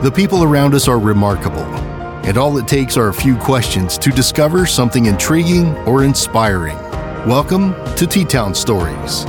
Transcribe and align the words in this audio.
The 0.00 0.12
people 0.12 0.44
around 0.44 0.74
us 0.74 0.86
are 0.86 1.00
remarkable, 1.00 1.64
and 2.24 2.38
all 2.38 2.56
it 2.58 2.68
takes 2.68 2.96
are 2.96 3.08
a 3.08 3.12
few 3.12 3.36
questions 3.36 3.98
to 3.98 4.10
discover 4.10 4.64
something 4.64 5.06
intriguing 5.06 5.76
or 5.78 6.04
inspiring. 6.04 6.76
Welcome 7.26 7.74
to 7.96 8.06
T 8.06 8.24
Town 8.24 8.54
Stories, 8.54 9.24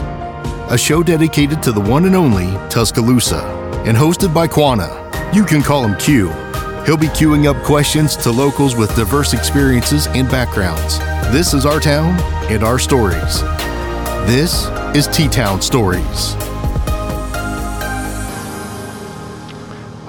a 0.70 0.78
show 0.78 1.02
dedicated 1.02 1.64
to 1.64 1.72
the 1.72 1.82
one 1.82 2.06
and 2.06 2.16
only 2.16 2.52
Tuscaloosa, 2.70 3.44
and 3.88 3.98
hosted 3.98 4.32
by 4.32 4.48
Quana. 4.48 5.10
You 5.34 5.44
can 5.44 5.64
call 5.64 5.84
him 5.84 5.98
Q. 5.98 6.28
He'll 6.86 6.98
be 6.98 7.08
queuing 7.08 7.48
up 7.48 7.64
questions 7.64 8.16
to 8.18 8.30
locals 8.30 8.76
with 8.76 8.96
diverse 8.96 9.34
experiences 9.34 10.06
and 10.10 10.30
backgrounds. 10.30 11.00
This 11.34 11.56
is 11.56 11.66
our 11.66 11.80
town 11.80 12.20
and 12.52 12.64
our 12.64 12.78
stories. 12.78 13.42
This 14.28 14.68
is 14.96 15.08
T 15.08 15.30
Town 15.30 15.64
Stories. 15.64 16.36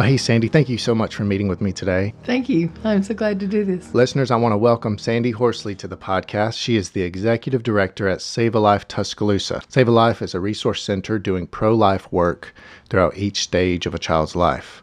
Well, 0.00 0.08
hey, 0.08 0.16
Sandy, 0.16 0.48
thank 0.48 0.70
you 0.70 0.78
so 0.78 0.94
much 0.94 1.14
for 1.14 1.24
meeting 1.24 1.46
with 1.46 1.60
me 1.60 1.74
today. 1.74 2.14
Thank 2.24 2.48
you. 2.48 2.72
I'm 2.84 3.02
so 3.02 3.12
glad 3.12 3.38
to 3.40 3.46
do 3.46 3.66
this. 3.66 3.92
Listeners, 3.92 4.30
I 4.30 4.36
want 4.36 4.54
to 4.54 4.56
welcome 4.56 4.96
Sandy 4.96 5.30
Horsley 5.30 5.74
to 5.74 5.86
the 5.86 5.98
podcast. 5.98 6.54
She 6.56 6.76
is 6.76 6.92
the 6.92 7.02
executive 7.02 7.62
director 7.62 8.08
at 8.08 8.22
Save 8.22 8.54
a 8.54 8.60
Life 8.60 8.88
Tuscaloosa. 8.88 9.60
Save 9.68 9.88
a 9.88 9.90
Life 9.90 10.22
is 10.22 10.34
a 10.34 10.40
resource 10.40 10.82
center 10.82 11.18
doing 11.18 11.46
pro 11.46 11.74
life 11.74 12.10
work 12.10 12.54
throughout 12.88 13.18
each 13.18 13.42
stage 13.42 13.84
of 13.84 13.94
a 13.94 13.98
child's 13.98 14.34
life. 14.34 14.82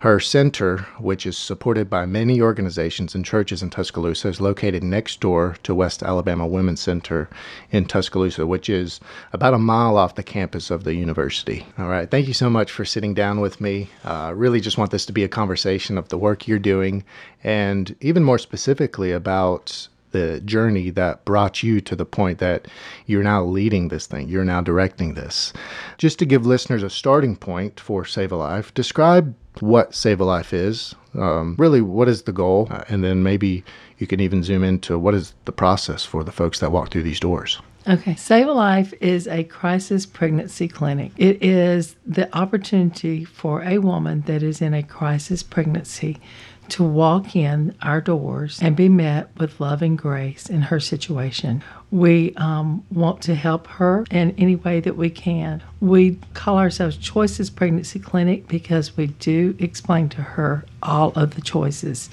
Her 0.00 0.18
center, 0.18 0.86
which 0.98 1.26
is 1.26 1.36
supported 1.36 1.90
by 1.90 2.06
many 2.06 2.40
organizations 2.40 3.14
and 3.14 3.22
churches 3.22 3.62
in 3.62 3.68
Tuscaloosa, 3.68 4.28
is 4.28 4.40
located 4.40 4.82
next 4.82 5.20
door 5.20 5.56
to 5.62 5.74
West 5.74 6.02
Alabama 6.02 6.46
Women's 6.46 6.80
Center 6.80 7.28
in 7.70 7.84
Tuscaloosa, 7.84 8.46
which 8.46 8.70
is 8.70 8.98
about 9.34 9.52
a 9.52 9.58
mile 9.58 9.98
off 9.98 10.14
the 10.14 10.22
campus 10.22 10.70
of 10.70 10.84
the 10.84 10.94
university. 10.94 11.66
All 11.78 11.88
right. 11.88 12.10
Thank 12.10 12.28
you 12.28 12.32
so 12.32 12.48
much 12.48 12.72
for 12.72 12.86
sitting 12.86 13.12
down 13.12 13.42
with 13.42 13.60
me. 13.60 13.90
Uh, 14.02 14.32
really 14.34 14.62
just 14.62 14.78
want 14.78 14.90
this 14.90 15.04
to 15.04 15.12
be 15.12 15.22
a 15.22 15.28
conversation 15.28 15.98
of 15.98 16.08
the 16.08 16.16
work 16.16 16.48
you're 16.48 16.58
doing 16.58 17.04
and 17.44 17.94
even 18.00 18.24
more 18.24 18.38
specifically 18.38 19.12
about 19.12 19.86
the 20.12 20.40
journey 20.40 20.90
that 20.90 21.24
brought 21.24 21.62
you 21.62 21.80
to 21.80 21.96
the 21.96 22.04
point 22.04 22.38
that 22.38 22.68
you're 23.06 23.22
now 23.22 23.42
leading 23.44 23.88
this 23.88 24.06
thing, 24.06 24.28
you're 24.28 24.44
now 24.44 24.60
directing 24.60 25.14
this. 25.14 25.52
Just 25.98 26.18
to 26.18 26.26
give 26.26 26.46
listeners 26.46 26.82
a 26.82 26.90
starting 26.90 27.36
point 27.36 27.80
for 27.80 28.04
Save 28.04 28.32
a 28.32 28.36
Life, 28.36 28.72
describe 28.74 29.34
what 29.60 29.94
Save 29.94 30.20
a 30.20 30.24
Life 30.24 30.52
is, 30.52 30.94
um, 31.14 31.56
really 31.58 31.80
what 31.80 32.08
is 32.08 32.22
the 32.22 32.32
goal, 32.32 32.68
uh, 32.70 32.84
and 32.88 33.02
then 33.02 33.22
maybe 33.22 33.64
you 33.98 34.06
can 34.06 34.20
even 34.20 34.42
zoom 34.42 34.64
into 34.64 34.98
what 34.98 35.14
is 35.14 35.34
the 35.44 35.52
process 35.52 36.04
for 36.04 36.24
the 36.24 36.32
folks 36.32 36.60
that 36.60 36.72
walk 36.72 36.90
through 36.90 37.02
these 37.02 37.20
doors. 37.20 37.60
Okay, 37.88 38.14
Save 38.14 38.46
a 38.46 38.52
Life 38.52 38.92
is 39.00 39.26
a 39.26 39.44
crisis 39.44 40.04
pregnancy 40.04 40.68
clinic. 40.68 41.12
It 41.16 41.42
is 41.42 41.96
the 42.06 42.34
opportunity 42.36 43.24
for 43.24 43.62
a 43.62 43.78
woman 43.78 44.20
that 44.26 44.42
is 44.42 44.60
in 44.60 44.74
a 44.74 44.82
crisis 44.82 45.42
pregnancy 45.42 46.20
to 46.70 46.84
walk 46.84 47.34
in 47.36 47.74
our 47.82 48.00
doors 48.00 48.60
and 48.62 48.76
be 48.76 48.88
met 48.88 49.28
with 49.38 49.60
love 49.60 49.82
and 49.82 49.98
grace 49.98 50.48
in 50.48 50.62
her 50.62 50.80
situation. 50.80 51.62
We 51.90 52.34
um, 52.36 52.84
want 52.90 53.22
to 53.22 53.34
help 53.34 53.66
her 53.66 54.04
in 54.10 54.34
any 54.38 54.56
way 54.56 54.80
that 54.80 54.96
we 54.96 55.10
can. 55.10 55.62
We 55.80 56.18
call 56.34 56.58
ourselves 56.58 56.96
Choices 56.96 57.50
Pregnancy 57.50 57.98
Clinic 57.98 58.48
because 58.48 58.96
we 58.96 59.08
do 59.08 59.56
explain 59.58 60.08
to 60.10 60.22
her 60.22 60.64
all 60.82 61.12
of 61.16 61.34
the 61.34 61.40
choices. 61.40 62.10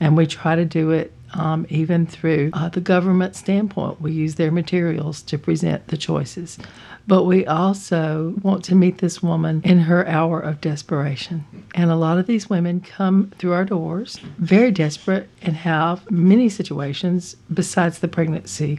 And 0.00 0.16
we 0.16 0.26
try 0.26 0.56
to 0.56 0.64
do 0.64 0.90
it 0.90 1.12
um, 1.34 1.66
even 1.68 2.06
through 2.06 2.50
uh, 2.52 2.68
the 2.68 2.80
government 2.80 3.36
standpoint. 3.36 4.00
We 4.00 4.12
use 4.12 4.36
their 4.36 4.50
materials 4.50 5.22
to 5.22 5.38
present 5.38 5.88
the 5.88 5.96
choices. 5.96 6.58
But 7.06 7.24
we 7.24 7.46
also 7.46 8.34
want 8.42 8.64
to 8.64 8.74
meet 8.74 8.98
this 8.98 9.22
woman 9.22 9.62
in 9.64 9.78
her 9.78 10.06
hour 10.06 10.40
of 10.40 10.60
desperation. 10.60 11.46
And 11.74 11.90
a 11.90 11.96
lot 11.96 12.18
of 12.18 12.26
these 12.26 12.50
women 12.50 12.82
come 12.82 13.32
through 13.38 13.54
our 13.54 13.64
doors 13.64 14.20
very 14.38 14.70
desperate 14.70 15.30
and 15.40 15.56
have 15.56 16.08
many 16.10 16.50
situations 16.50 17.34
besides 17.52 18.00
the 18.00 18.08
pregnancy 18.08 18.78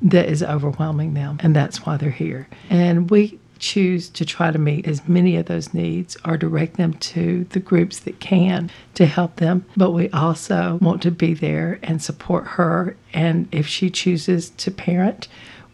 that 0.00 0.26
is 0.28 0.42
overwhelming 0.42 1.12
them. 1.14 1.38
And 1.42 1.54
that's 1.54 1.84
why 1.84 1.98
they're 1.98 2.10
here. 2.10 2.48
And 2.70 3.10
we 3.10 3.38
choose 3.58 4.08
to 4.10 4.24
try 4.24 4.50
to 4.50 4.58
meet 4.58 4.86
as 4.86 5.08
many 5.08 5.36
of 5.36 5.46
those 5.46 5.74
needs 5.74 6.16
or 6.24 6.36
direct 6.36 6.76
them 6.76 6.94
to 6.94 7.44
the 7.50 7.60
groups 7.60 8.00
that 8.00 8.20
can 8.20 8.70
to 8.94 9.06
help 9.06 9.36
them. 9.36 9.64
But 9.76 9.92
we 9.92 10.08
also 10.10 10.78
want 10.80 11.02
to 11.02 11.10
be 11.10 11.34
there 11.34 11.78
and 11.82 12.02
support 12.02 12.46
her. 12.46 12.96
And 13.12 13.48
if 13.52 13.66
she 13.66 13.90
chooses 13.90 14.50
to 14.50 14.70
parent, 14.70 15.28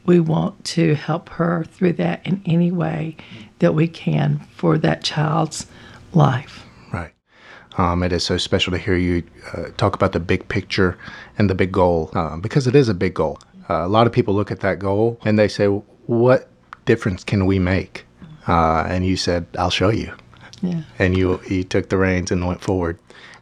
we 0.04 0.20
want 0.20 0.64
to 0.64 0.94
help 0.94 1.28
her 1.30 1.64
through 1.64 1.94
that 1.94 2.26
in 2.26 2.42
any 2.44 2.72
way 2.72 3.16
that 3.60 3.74
we 3.74 3.86
can 3.86 4.40
for 4.56 4.78
that 4.78 5.02
child's 5.02 5.66
life. 6.12 6.66
Right. 6.92 7.12
Um, 7.78 8.02
it 8.02 8.12
is 8.12 8.24
so 8.24 8.36
special 8.36 8.72
to 8.72 8.78
hear 8.78 8.96
you 8.96 9.22
uh, 9.54 9.68
talk 9.76 9.94
about 9.94 10.12
the 10.12 10.20
big 10.20 10.48
picture 10.48 10.98
and 11.38 11.48
the 11.48 11.54
big 11.54 11.72
goal 11.72 12.10
uh, 12.14 12.36
because 12.36 12.66
it 12.66 12.74
is 12.74 12.88
a 12.88 12.94
big 12.94 13.14
goal. 13.14 13.38
Uh, 13.70 13.86
a 13.86 13.88
lot 13.88 14.06
of 14.06 14.12
people 14.12 14.34
look 14.34 14.50
at 14.50 14.60
that 14.60 14.78
goal 14.78 15.20
and 15.24 15.38
they 15.38 15.48
say, 15.48 15.66
What 15.66 16.50
difference 16.84 17.24
can 17.24 17.46
we 17.46 17.58
make? 17.58 18.04
Uh, 18.48 18.84
and 18.88 19.06
you 19.06 19.16
said, 19.16 19.46
I'll 19.58 19.70
show 19.70 19.90
you. 19.90 20.12
Yeah. 20.62 20.82
And 20.98 21.16
you, 21.16 21.40
you 21.48 21.64
took 21.64 21.88
the 21.88 21.96
reins 21.96 22.30
and 22.30 22.46
went 22.46 22.60
forward. 22.60 22.98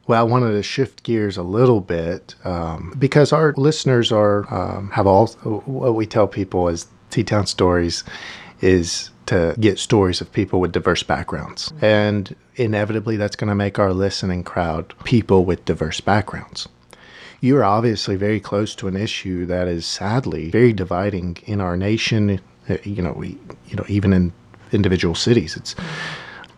Well, 0.07 0.21
I 0.21 0.25
wanted 0.25 0.53
to 0.53 0.63
shift 0.63 1.05
gears 1.05 1.37
a 1.37 1.43
little 1.43 1.81
bit 1.81 2.35
um, 2.45 2.95
because 2.99 3.33
our 3.33 3.55
listeners 3.57 4.11
are 4.11 4.53
um, 4.53 4.91
have 4.91 5.07
all 5.07 5.29
what 5.29 5.95
we 5.95 6.05
tell 6.05 6.27
people 6.27 6.67
is 6.67 6.89
T 7.11 7.23
Town 7.23 7.47
Stories 7.47 8.03
is 8.61 9.11
to 9.27 9.55
get 9.61 9.79
stories 9.79 10.21
of 10.21 10.33
people 10.33 10.59
with 10.59 10.73
diverse 10.73 11.05
backgrounds, 11.05 11.73
and 11.81 12.35
inevitably 12.57 13.17
that's 13.17 13.37
going 13.37 13.51
to 13.51 13.55
make 13.55 13.79
our 13.79 13.93
listening 13.93 14.43
crowd 14.43 14.93
people 15.05 15.45
with 15.45 15.65
diverse 15.65 16.01
backgrounds. 16.01 16.69
You're 17.41 17.65
obviously 17.65 18.17
very 18.17 18.41
close 18.41 18.75
to 18.77 18.89
an 18.89 18.97
issue 18.97 19.47
that 19.47 19.69
is 19.69 19.87
sadly 19.87 20.51
very 20.51 20.73
dividing 20.73 21.39
in 21.47 21.61
our 21.61 21.77
nation. 21.77 22.41
Uh, 22.71 22.79
You 22.85 23.03
know, 23.03 23.13
we, 23.13 23.39
you 23.69 23.77
know, 23.77 23.85
even 23.89 24.13
in 24.13 24.33
individual 24.73 25.15
cities, 25.15 25.57
it's 25.57 25.75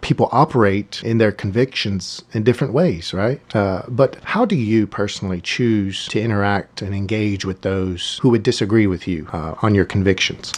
people 0.03 0.29
operate 0.33 1.01
in 1.05 1.19
their 1.19 1.33
convictions 1.33 2.23
in 2.33 2.43
different 2.43 2.75
ways, 2.75 3.15
right? 3.15 3.41
Uh, 3.55 3.83
but 3.89 4.17
how 4.25 4.45
do 4.45 4.57
you 4.57 4.87
personally 4.87 5.41
choose 5.41 6.09
to 6.09 6.21
interact 6.21 6.83
and 6.83 6.95
engage 6.95 7.45
with 7.45 7.63
those 7.63 8.19
who 8.21 8.29
would 8.29 8.43
disagree 8.43 8.87
with 8.87 9.07
you 9.09 9.29
uh, 9.33 9.55
on 9.63 9.75
your 9.75 9.85
convictions? 9.85 10.53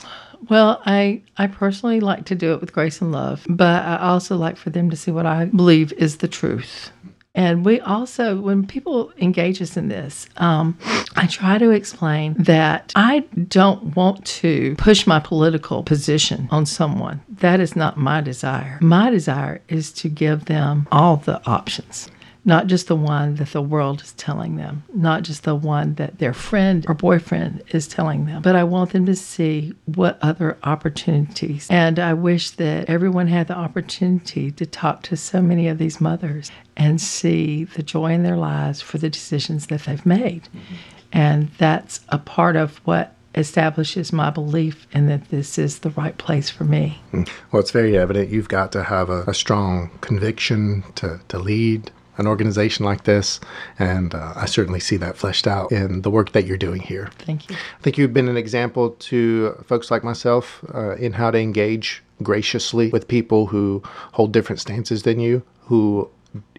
Well, 0.49 0.83
I, 0.85 1.23
I 1.37 1.47
personally 1.47 2.01
like 2.01 2.25
to 2.27 2.35
do 2.35 2.53
it 2.53 2.61
with 2.61 2.73
grace 2.73 3.01
and 3.01 3.13
love, 3.13 3.47
but 3.49 3.85
I 3.85 3.99
also 3.99 4.37
like 4.37 4.57
for 4.57 4.71
them 4.71 4.91
to 4.91 4.97
see 4.97 5.11
what 5.11 5.27
I 5.27 5.47
believe 5.47 5.93
is 5.95 6.19
the 6.19 6.29
truth. 6.29 6.91
And 7.35 7.65
we 7.65 7.81
also, 7.81 8.41
when 8.41 8.65
people 8.67 9.13
engage 9.19 9.61
us 9.61 9.77
in 9.77 9.89
this, 9.89 10.29
um, 10.37 10.79
I 11.17 11.27
try 11.27 11.59
to 11.59 11.71
explain 11.71 12.35
that 12.39 12.93
I 12.95 13.21
don't 13.49 13.97
want 13.97 14.25
to 14.27 14.77
push 14.77 15.07
my 15.07 15.19
political 15.19 15.83
position 15.83 16.49
on 16.53 16.65
someone. 16.65 17.21
That 17.29 17.59
is 17.59 17.75
not 17.75 17.97
my 17.97 18.21
desire. 18.21 18.79
My 18.81 19.11
desire 19.11 19.61
is 19.69 19.93
to 19.95 20.09
give 20.09 20.45
them 20.45 20.87
all 20.93 21.17
the 21.17 21.45
options 21.47 22.09
not 22.45 22.67
just 22.67 22.89
the 22.89 22.97
one 22.97 23.37
that 23.37 23.53
the 23.53 23.63
world 23.63 24.03
is 24.03 24.13
telling 24.13 24.57
them, 24.57 24.85
not 24.95 25.23
just 25.23 25.45
the 25.45 25.55
one 25.55 25.95
that 25.95 26.19
their 26.19 26.35
friend 26.35 26.85
or 26.89 26.95
boyfriend 26.95 27.63
is 27.71 27.89
telling 27.89 28.27
them, 28.27 28.43
but 28.43 28.55
I 28.55 28.65
want 28.65 28.93
them 28.93 29.07
to 29.07 29.17
see 29.17 29.75
what 29.87 30.19
other 30.21 30.59
opportunities. 30.63 31.67
And 31.71 31.99
I 31.99 32.13
wish 32.13 32.51
that 32.51 32.89
everyone 32.89 33.29
had 33.29 33.49
the 33.49 33.57
opportunity 33.57 34.51
to 34.53 34.67
talk 34.67 35.03
to 35.05 35.17
so 35.17 35.41
many 35.41 35.69
of 35.69 35.79
these 35.79 36.01
mothers 36.01 36.51
and 36.77 37.01
see 37.01 37.65
the 37.65 37.83
joy 37.83 38.13
in 38.13 38.23
their 38.23 38.37
lives 38.37 38.81
for 38.81 38.99
the 38.99 39.09
decisions 39.09 39.69
that 39.69 39.83
they've 39.83 40.05
made. 40.05 40.43
Mm-hmm. 40.45 40.75
And 41.13 41.51
that's 41.59 42.01
a 42.09 42.19
part 42.19 42.57
of 42.57 42.79
what 42.79 43.15
establishes 43.37 44.13
my 44.13 44.31
belief 44.31 44.87
in 44.93 45.07
that 45.07 45.29
this 45.31 45.59
is 45.59 45.81
the 45.81 45.91
right 45.91 46.17
place 46.19 46.51
for 46.51 46.65
me. 46.65 47.01
Mm. 47.13 47.29
Well, 47.51 47.61
it's 47.61 47.71
very 47.71 47.97
evident 47.99 48.31
you've 48.31 48.49
got 48.49 48.71
to 48.73 48.85
have 48.85 49.11
a, 49.11 49.23
a 49.23 49.35
strong 49.35 49.91
conviction 50.01 50.85
to, 50.97 51.21
to 51.29 51.39
lead 51.39 51.91
an 52.17 52.27
organization 52.27 52.85
like 52.85 53.05
this, 53.05 53.41
and 53.79 54.15
uh, 54.15 54.33
I 54.37 54.47
certainly 54.47 54.81
see 54.81 54.97
that 54.99 55.17
fleshed 55.17 55.47
out 55.47 55.73
in 55.73 56.03
the 56.03 56.11
work 56.11 56.33
that 56.33 56.47
you're 56.47 56.57
doing 56.57 56.81
here. 56.81 57.11
Thank 57.19 57.49
you. 57.49 57.57
I 57.57 57.83
think 57.83 57.99
you've 57.99 58.13
been 58.13 58.29
an 58.29 58.37
example 58.37 58.91
to 58.91 59.53
folks 59.67 59.91
like 59.91 60.05
myself 60.05 60.65
uh, 60.75 60.97
in 60.97 61.13
how 61.13 61.31
to 61.31 61.39
engage 61.39 62.03
graciously 62.23 62.89
with 62.91 63.09
people 63.09 63.47
who 63.47 63.83
hold 64.13 64.33
different 64.33 64.61
stances 64.61 65.03
than 65.03 65.19
you, 65.19 65.43
who 65.63 66.09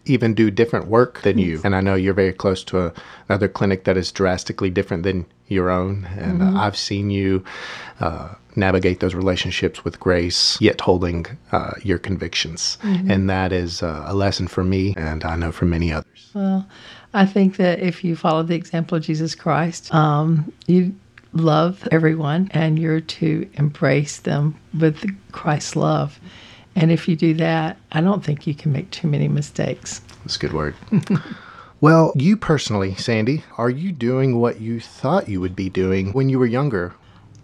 even 0.05 0.33
do 0.33 0.51
different 0.51 0.87
work 0.87 1.21
than 1.21 1.37
you. 1.37 1.59
And 1.63 1.75
I 1.75 1.81
know 1.81 1.95
you're 1.95 2.13
very 2.13 2.33
close 2.33 2.63
to 2.65 2.79
a, 2.79 2.93
another 3.27 3.47
clinic 3.47 3.85
that 3.85 3.97
is 3.97 4.11
drastically 4.11 4.69
different 4.69 5.03
than 5.03 5.25
your 5.47 5.69
own. 5.69 6.07
And 6.17 6.41
uh, 6.43 6.59
I've 6.59 6.77
seen 6.77 7.09
you 7.09 7.43
uh, 7.99 8.35
navigate 8.55 8.99
those 8.99 9.15
relationships 9.15 9.83
with 9.83 9.99
grace, 9.99 10.59
yet 10.61 10.81
holding 10.81 11.25
uh, 11.51 11.71
your 11.83 11.97
convictions. 11.97 12.77
And 12.83 13.29
that 13.29 13.51
is 13.51 13.83
uh, 13.83 14.03
a 14.05 14.13
lesson 14.13 14.47
for 14.47 14.63
me, 14.63 14.93
and 14.97 15.23
I 15.23 15.35
know 15.35 15.51
for 15.51 15.65
many 15.65 15.91
others. 15.91 16.31
Well, 16.33 16.67
I 17.13 17.25
think 17.25 17.57
that 17.57 17.79
if 17.79 18.03
you 18.03 18.15
follow 18.15 18.43
the 18.43 18.55
example 18.55 18.97
of 18.97 19.03
Jesus 19.03 19.35
Christ, 19.35 19.93
um, 19.93 20.51
you 20.67 20.93
love 21.35 21.87
everyone 21.91 22.49
and 22.51 22.79
you're 22.79 23.01
to 23.01 23.47
embrace 23.55 24.19
them 24.19 24.55
with 24.77 25.05
Christ's 25.31 25.75
love. 25.75 26.19
And 26.75 26.91
if 26.91 27.07
you 27.07 27.15
do 27.15 27.33
that, 27.35 27.77
I 27.91 28.01
don't 28.01 28.23
think 28.23 28.47
you 28.47 28.53
can 28.53 28.71
make 28.71 28.89
too 28.91 29.07
many 29.07 29.27
mistakes. 29.27 30.01
That's 30.23 30.35
a 30.35 30.39
good 30.39 30.53
word. 30.53 30.75
well, 31.81 32.11
you 32.15 32.35
personally, 32.35 32.95
Sandy, 32.95 33.43
are 33.57 33.69
you 33.69 33.91
doing 33.91 34.39
what 34.39 34.59
you 34.59 34.79
thought 34.79 35.29
you 35.29 35.39
would 35.39 35.55
be 35.55 35.69
doing 35.69 36.11
when 36.11 36.29
you 36.29 36.39
were 36.39 36.45
younger? 36.45 36.93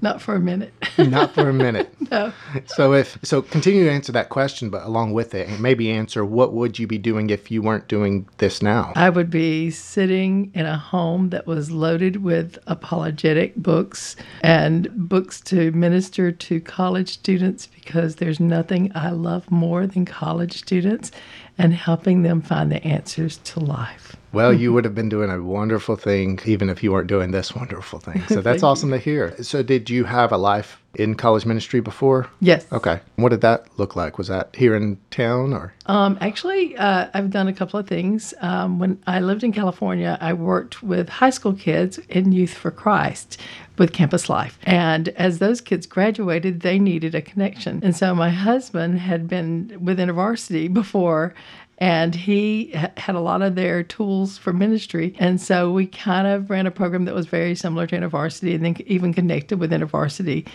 Not 0.01 0.19
for 0.19 0.33
a 0.33 0.39
minute. 0.39 0.73
Not 0.97 1.35
for 1.35 1.47
a 1.47 1.53
minute. 1.53 1.93
no. 2.11 2.33
So 2.65 2.93
if 2.93 3.19
so 3.21 3.43
continue 3.43 3.85
to 3.85 3.91
answer 3.91 4.11
that 4.13 4.29
question, 4.29 4.71
but 4.71 4.83
along 4.83 5.13
with 5.13 5.35
it, 5.35 5.59
maybe 5.59 5.91
answer 5.91 6.25
what 6.25 6.53
would 6.53 6.79
you 6.79 6.87
be 6.87 6.97
doing 6.97 7.29
if 7.29 7.51
you 7.51 7.61
weren't 7.61 7.87
doing 7.87 8.27
this 8.37 8.63
now? 8.63 8.93
I 8.95 9.11
would 9.11 9.29
be 9.29 9.69
sitting 9.69 10.51
in 10.55 10.65
a 10.65 10.77
home 10.77 11.29
that 11.29 11.45
was 11.45 11.69
loaded 11.69 12.23
with 12.23 12.57
apologetic 12.65 13.55
books 13.55 14.15
and 14.41 14.89
books 15.07 15.39
to 15.41 15.71
minister 15.71 16.31
to 16.31 16.59
college 16.59 17.09
students 17.09 17.67
because 17.67 18.15
there's 18.15 18.39
nothing 18.39 18.91
I 18.95 19.11
love 19.11 19.51
more 19.51 19.85
than 19.85 20.05
college 20.05 20.57
students 20.57 21.11
and 21.59 21.73
helping 21.73 22.23
them 22.23 22.41
find 22.41 22.71
the 22.71 22.83
answers 22.83 23.37
to 23.37 23.59
life. 23.59 24.15
Well, 24.33 24.53
you 24.53 24.73
would 24.73 24.85
have 24.85 24.95
been 24.95 25.09
doing 25.09 25.29
a 25.29 25.41
wonderful 25.41 25.95
thing 25.95 26.39
even 26.45 26.69
if 26.69 26.83
you 26.83 26.91
weren't 26.91 27.07
doing 27.07 27.31
this 27.31 27.55
wonderful 27.55 27.99
thing. 27.99 28.23
So 28.27 28.41
that's 28.41 28.63
awesome 28.63 28.91
to 28.91 28.97
hear. 28.97 29.41
So, 29.43 29.63
did 29.63 29.89
you 29.89 30.05
have 30.05 30.31
a 30.31 30.37
life 30.37 30.81
in 30.95 31.15
college 31.15 31.45
ministry 31.45 31.79
before? 31.79 32.29
Yes. 32.39 32.65
Okay. 32.71 32.99
What 33.15 33.29
did 33.29 33.41
that 33.41 33.67
look 33.77 33.95
like? 33.95 34.17
Was 34.17 34.27
that 34.27 34.55
here 34.55 34.75
in 34.75 34.97
town 35.09 35.53
or? 35.53 35.73
Um, 35.85 36.17
actually, 36.21 36.75
uh, 36.77 37.07
I've 37.13 37.29
done 37.29 37.47
a 37.47 37.53
couple 37.53 37.79
of 37.79 37.87
things. 37.87 38.33
Um, 38.41 38.79
when 38.79 39.01
I 39.07 39.19
lived 39.19 39.43
in 39.43 39.53
California, 39.53 40.17
I 40.21 40.33
worked 40.33 40.83
with 40.83 41.09
high 41.09 41.29
school 41.29 41.53
kids 41.53 41.97
in 42.09 42.31
Youth 42.31 42.53
for 42.53 42.71
Christ 42.71 43.39
with 43.77 43.93
Campus 43.93 44.29
Life. 44.29 44.59
And 44.63 45.09
as 45.09 45.39
those 45.39 45.61
kids 45.61 45.87
graduated, 45.87 46.59
they 46.59 46.77
needed 46.77 47.15
a 47.15 47.21
connection. 47.21 47.81
And 47.83 47.95
so 47.95 48.13
my 48.13 48.29
husband 48.29 48.99
had 48.99 49.27
been 49.27 49.77
with 49.79 49.97
InterVarsity 49.97 50.71
before 50.73 51.33
and 51.81 52.13
he 52.13 52.67
had 52.95 53.15
a 53.15 53.19
lot 53.19 53.41
of 53.41 53.55
their 53.55 53.81
tools 53.81 54.37
for 54.37 54.53
ministry. 54.53 55.15
And 55.17 55.41
so 55.41 55.71
we 55.71 55.87
kind 55.87 56.27
of 56.27 56.47
ran 56.47 56.67
a 56.67 56.71
program 56.71 57.05
that 57.05 57.15
was 57.15 57.25
very 57.25 57.55
similar 57.55 57.87
to 57.87 57.97
InterVarsity 57.97 58.53
and 58.53 58.63
then 58.63 58.75
even 58.85 59.15
connected 59.15 59.59
with 59.59 59.71
InterVarsity 59.71 60.47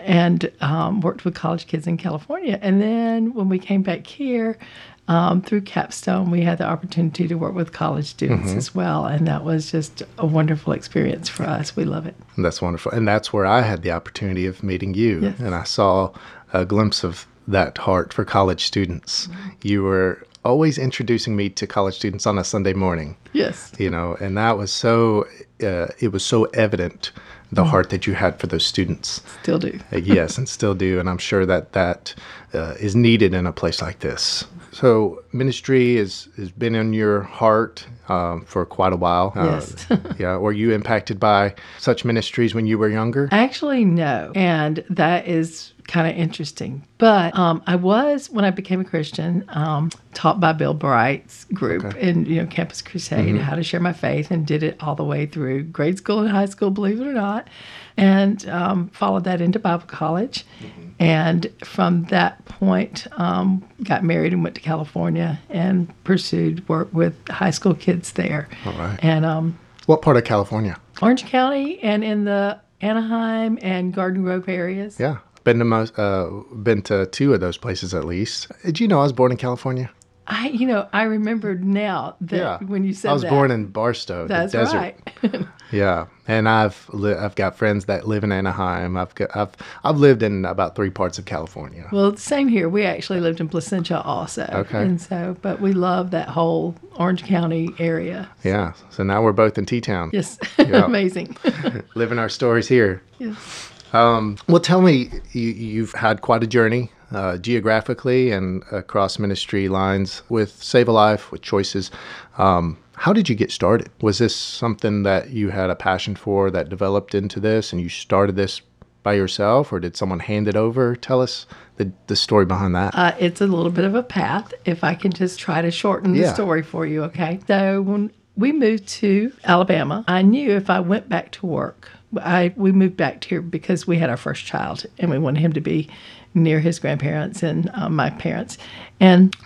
and 0.00 0.50
um, 0.60 1.00
worked 1.00 1.24
with 1.24 1.36
college 1.36 1.68
kids 1.68 1.86
in 1.86 1.98
California. 1.98 2.58
And 2.60 2.82
then 2.82 3.32
when 3.32 3.48
we 3.48 3.60
came 3.60 3.82
back 3.82 4.08
here, 4.08 4.58
um, 5.06 5.40
through 5.42 5.62
Capstone, 5.62 6.30
we 6.30 6.42
had 6.42 6.58
the 6.58 6.64
opportunity 6.64 7.28
to 7.28 7.34
work 7.36 7.54
with 7.54 7.72
college 7.72 8.06
students 8.06 8.48
mm-hmm. 8.48 8.58
as 8.58 8.74
well. 8.74 9.06
And 9.06 9.26
that 9.28 9.44
was 9.44 9.70
just 9.70 10.02
a 10.18 10.26
wonderful 10.26 10.72
experience 10.72 11.28
for 11.28 11.44
us. 11.44 11.76
We 11.76 11.84
love 11.84 12.06
it. 12.06 12.16
That's 12.38 12.60
wonderful. 12.60 12.90
And 12.92 13.06
that's 13.06 13.32
where 13.32 13.46
I 13.46 13.62
had 13.62 13.82
the 13.82 13.92
opportunity 13.92 14.46
of 14.46 14.62
meeting 14.62 14.94
you. 14.94 15.20
Yes. 15.20 15.38
And 15.38 15.54
I 15.54 15.64
saw 15.64 16.12
a 16.52 16.64
glimpse 16.64 17.04
of 17.04 17.26
that 17.46 17.78
heart 17.78 18.12
for 18.12 18.24
college 18.24 18.64
students. 18.64 19.26
Mm-hmm. 19.26 19.48
You 19.62 19.82
were 19.82 20.24
always 20.44 20.78
introducing 20.78 21.36
me 21.36 21.48
to 21.50 21.66
college 21.66 21.94
students 21.94 22.26
on 22.26 22.38
a 22.38 22.44
Sunday 22.44 22.72
morning. 22.72 23.16
Yes. 23.32 23.72
You 23.78 23.90
know, 23.90 24.16
and 24.20 24.36
that 24.36 24.58
was 24.58 24.72
so, 24.72 25.26
uh, 25.62 25.88
it 26.00 26.12
was 26.12 26.24
so 26.24 26.44
evident 26.46 27.12
the 27.52 27.64
mm. 27.64 27.68
heart 27.68 27.90
that 27.90 28.06
you 28.06 28.14
had 28.14 28.40
for 28.40 28.46
those 28.46 28.64
students. 28.64 29.20
Still 29.42 29.58
do. 29.58 29.78
uh, 29.92 29.98
yes, 29.98 30.38
and 30.38 30.48
still 30.48 30.74
do. 30.74 30.98
And 30.98 31.08
I'm 31.08 31.18
sure 31.18 31.44
that 31.46 31.72
that 31.72 32.14
uh, 32.54 32.74
is 32.80 32.96
needed 32.96 33.34
in 33.34 33.46
a 33.46 33.52
place 33.52 33.82
like 33.82 34.00
this. 34.00 34.44
So 34.72 35.22
ministry 35.32 35.98
is 35.98 36.28
has 36.36 36.50
been 36.50 36.74
in 36.74 36.94
your 36.94 37.20
heart 37.20 37.86
um, 38.08 38.44
for 38.46 38.64
quite 38.64 38.94
a 38.94 38.96
while. 38.96 39.32
Uh, 39.36 39.44
yes. 39.44 39.86
yeah. 40.18 40.36
Were 40.38 40.52
you 40.52 40.72
impacted 40.72 41.20
by 41.20 41.54
such 41.78 42.06
ministries 42.06 42.54
when 42.54 42.66
you 42.66 42.78
were 42.78 42.88
younger? 42.88 43.28
Actually, 43.30 43.84
no. 43.84 44.32
And 44.34 44.82
that 44.88 45.28
is 45.28 45.71
kind 45.88 46.08
of 46.08 46.16
interesting. 46.16 46.86
But 46.98 47.36
um, 47.36 47.62
I 47.66 47.76
was 47.76 48.30
when 48.30 48.44
I 48.44 48.50
became 48.50 48.80
a 48.80 48.84
Christian 48.84 49.44
um, 49.48 49.90
taught 50.14 50.40
by 50.40 50.52
Bill 50.52 50.74
Bright's 50.74 51.44
group 51.46 51.84
okay. 51.84 52.08
in 52.08 52.26
you 52.26 52.40
know 52.40 52.46
Campus 52.46 52.82
Crusade 52.82 53.34
mm-hmm. 53.34 53.38
how 53.38 53.54
to 53.54 53.62
share 53.62 53.80
my 53.80 53.92
faith, 53.92 54.30
and 54.30 54.46
did 54.46 54.62
it 54.62 54.76
all 54.82 54.94
the 54.94 55.04
way 55.04 55.26
through 55.26 55.64
grade 55.64 55.98
school 55.98 56.20
and 56.20 56.30
high 56.30 56.46
school, 56.46 56.70
believe 56.70 57.00
it 57.00 57.06
or 57.06 57.12
not, 57.12 57.48
and 57.96 58.48
um, 58.48 58.88
followed 58.90 59.24
that 59.24 59.40
into 59.40 59.58
Bible 59.58 59.86
college. 59.86 60.44
Mm-hmm. 60.60 60.88
And 60.98 61.52
from 61.64 62.04
that 62.04 62.44
point, 62.44 63.08
um, 63.12 63.68
got 63.82 64.04
married 64.04 64.32
and 64.32 64.44
went 64.44 64.54
to 64.54 64.60
California 64.60 65.40
and 65.50 65.92
pursued 66.04 66.68
work 66.68 66.88
with 66.92 67.16
high 67.28 67.50
school 67.50 67.74
kids 67.74 68.12
there. 68.12 68.48
All 68.64 68.72
right. 68.74 68.98
And 69.02 69.24
um, 69.24 69.58
what 69.86 70.02
part 70.02 70.16
of 70.16 70.24
California? 70.24 70.78
Orange 71.00 71.24
County 71.26 71.80
and 71.80 72.04
in 72.04 72.24
the 72.24 72.60
Anaheim 72.80 73.58
and 73.62 73.92
Garden 73.92 74.22
Grove 74.22 74.48
areas. 74.48 74.98
Yeah, 74.98 75.18
been 75.44 75.58
to 75.58 75.64
most, 75.64 75.98
uh, 75.98 76.28
been 76.62 76.82
to 76.82 77.06
two 77.06 77.34
of 77.34 77.40
those 77.40 77.56
places 77.56 77.94
at 77.94 78.04
least. 78.04 78.50
Did 78.64 78.80
you 78.80 78.88
know 78.88 79.00
I 79.00 79.02
was 79.02 79.12
born 79.12 79.32
in 79.32 79.38
California? 79.38 79.90
I, 80.26 80.48
you 80.48 80.66
know, 80.66 80.88
I 80.92 81.02
remembered 81.02 81.64
now 81.64 82.14
that 82.20 82.36
yeah. 82.36 82.58
when 82.60 82.84
you 82.84 82.94
said 82.94 83.10
I 83.10 83.12
was 83.12 83.22
that. 83.22 83.30
born 83.30 83.50
in 83.50 83.66
Barstow, 83.66 84.28
That's 84.28 84.52
the 84.52 84.58
desert. 84.58 84.76
right. 84.76 85.46
yeah, 85.72 86.06
and 86.28 86.48
I've 86.48 86.88
li- 86.92 87.14
I've 87.14 87.34
got 87.34 87.56
friends 87.56 87.86
that 87.86 88.06
live 88.06 88.22
in 88.22 88.30
Anaheim. 88.30 88.96
I've 88.96 89.12
got, 89.16 89.36
I've 89.36 89.50
I've 89.82 89.96
lived 89.96 90.22
in 90.22 90.44
about 90.44 90.76
three 90.76 90.90
parts 90.90 91.18
of 91.18 91.24
California. 91.24 91.88
Well, 91.90 92.16
same 92.16 92.46
here. 92.46 92.68
We 92.68 92.84
actually 92.84 93.18
lived 93.18 93.40
in 93.40 93.48
Placentia 93.48 94.00
also. 94.02 94.48
Okay. 94.52 94.82
And 94.82 95.00
so, 95.00 95.36
but 95.42 95.60
we 95.60 95.72
love 95.72 96.12
that 96.12 96.28
whole 96.28 96.76
Orange 96.94 97.24
County 97.24 97.70
area. 97.80 98.30
Yeah. 98.44 98.74
So 98.90 99.02
now 99.02 99.22
we're 99.22 99.32
both 99.32 99.58
in 99.58 99.66
T 99.66 99.80
Town. 99.80 100.10
Yes. 100.12 100.38
Amazing. 100.58 101.36
Living 101.96 102.20
our 102.20 102.28
stories 102.28 102.68
here. 102.68 103.02
Yes. 103.18 103.71
Um, 103.92 104.38
well, 104.48 104.60
tell 104.60 104.80
me, 104.80 105.10
you, 105.32 105.82
have 105.82 105.92
had 105.92 106.22
quite 106.22 106.42
a 106.42 106.46
journey 106.46 106.90
uh, 107.10 107.36
geographically 107.36 108.30
and 108.30 108.62
across 108.72 109.18
ministry 109.18 109.68
lines 109.68 110.22
with 110.28 110.62
Save 110.62 110.88
a 110.88 110.92
Life, 110.92 111.30
with 111.30 111.42
Choices. 111.42 111.90
Um, 112.38 112.78
how 112.94 113.12
did 113.12 113.28
you 113.28 113.34
get 113.34 113.50
started? 113.50 113.90
Was 114.00 114.18
this 114.18 114.34
something 114.34 115.02
that 115.02 115.30
you 115.30 115.50
had 115.50 115.70
a 115.70 115.74
passion 115.74 116.14
for 116.14 116.50
that 116.50 116.68
developed 116.68 117.14
into 117.14 117.40
this 117.40 117.72
and 117.72 117.80
you 117.80 117.88
started 117.88 118.36
this 118.36 118.62
by 119.02 119.14
yourself 119.14 119.72
or 119.72 119.80
did 119.80 119.96
someone 119.96 120.20
hand 120.20 120.48
it 120.48 120.56
over? 120.56 120.94
Tell 120.96 121.20
us 121.20 121.46
the, 121.76 121.92
the 122.06 122.16
story 122.16 122.46
behind 122.46 122.74
that. 122.74 122.94
Uh, 122.94 123.14
it's 123.18 123.40
a 123.40 123.46
little 123.46 123.70
bit 123.70 123.84
of 123.84 123.94
a 123.94 124.02
path, 124.02 124.54
if 124.64 124.84
I 124.84 124.94
can 124.94 125.12
just 125.12 125.38
try 125.38 125.60
to 125.60 125.70
shorten 125.70 126.12
the 126.12 126.28
story 126.32 126.62
for 126.62 126.86
you, 126.86 127.02
okay? 127.04 127.40
So 127.46 127.82
when 127.82 128.12
we 128.36 128.52
moved 128.52 128.88
to 128.88 129.32
Alabama, 129.44 130.04
I 130.06 130.22
knew 130.22 130.50
if 130.52 130.70
I 130.70 130.80
went 130.80 131.08
back 131.08 131.32
to 131.32 131.46
work, 131.46 131.90
I 132.20 132.52
we 132.56 132.72
moved 132.72 132.96
back 132.96 133.24
here 133.24 133.40
because 133.40 133.86
we 133.86 133.98
had 133.98 134.10
our 134.10 134.16
first 134.16 134.44
child 134.44 134.84
and 134.98 135.10
we 135.10 135.18
wanted 135.18 135.40
him 135.40 135.52
to 135.54 135.60
be 135.60 135.88
near 136.34 136.60
his 136.60 136.78
grandparents 136.78 137.42
and 137.42 137.70
um, 137.74 137.96
my 137.96 138.10
parents. 138.10 138.58
And 139.00 139.36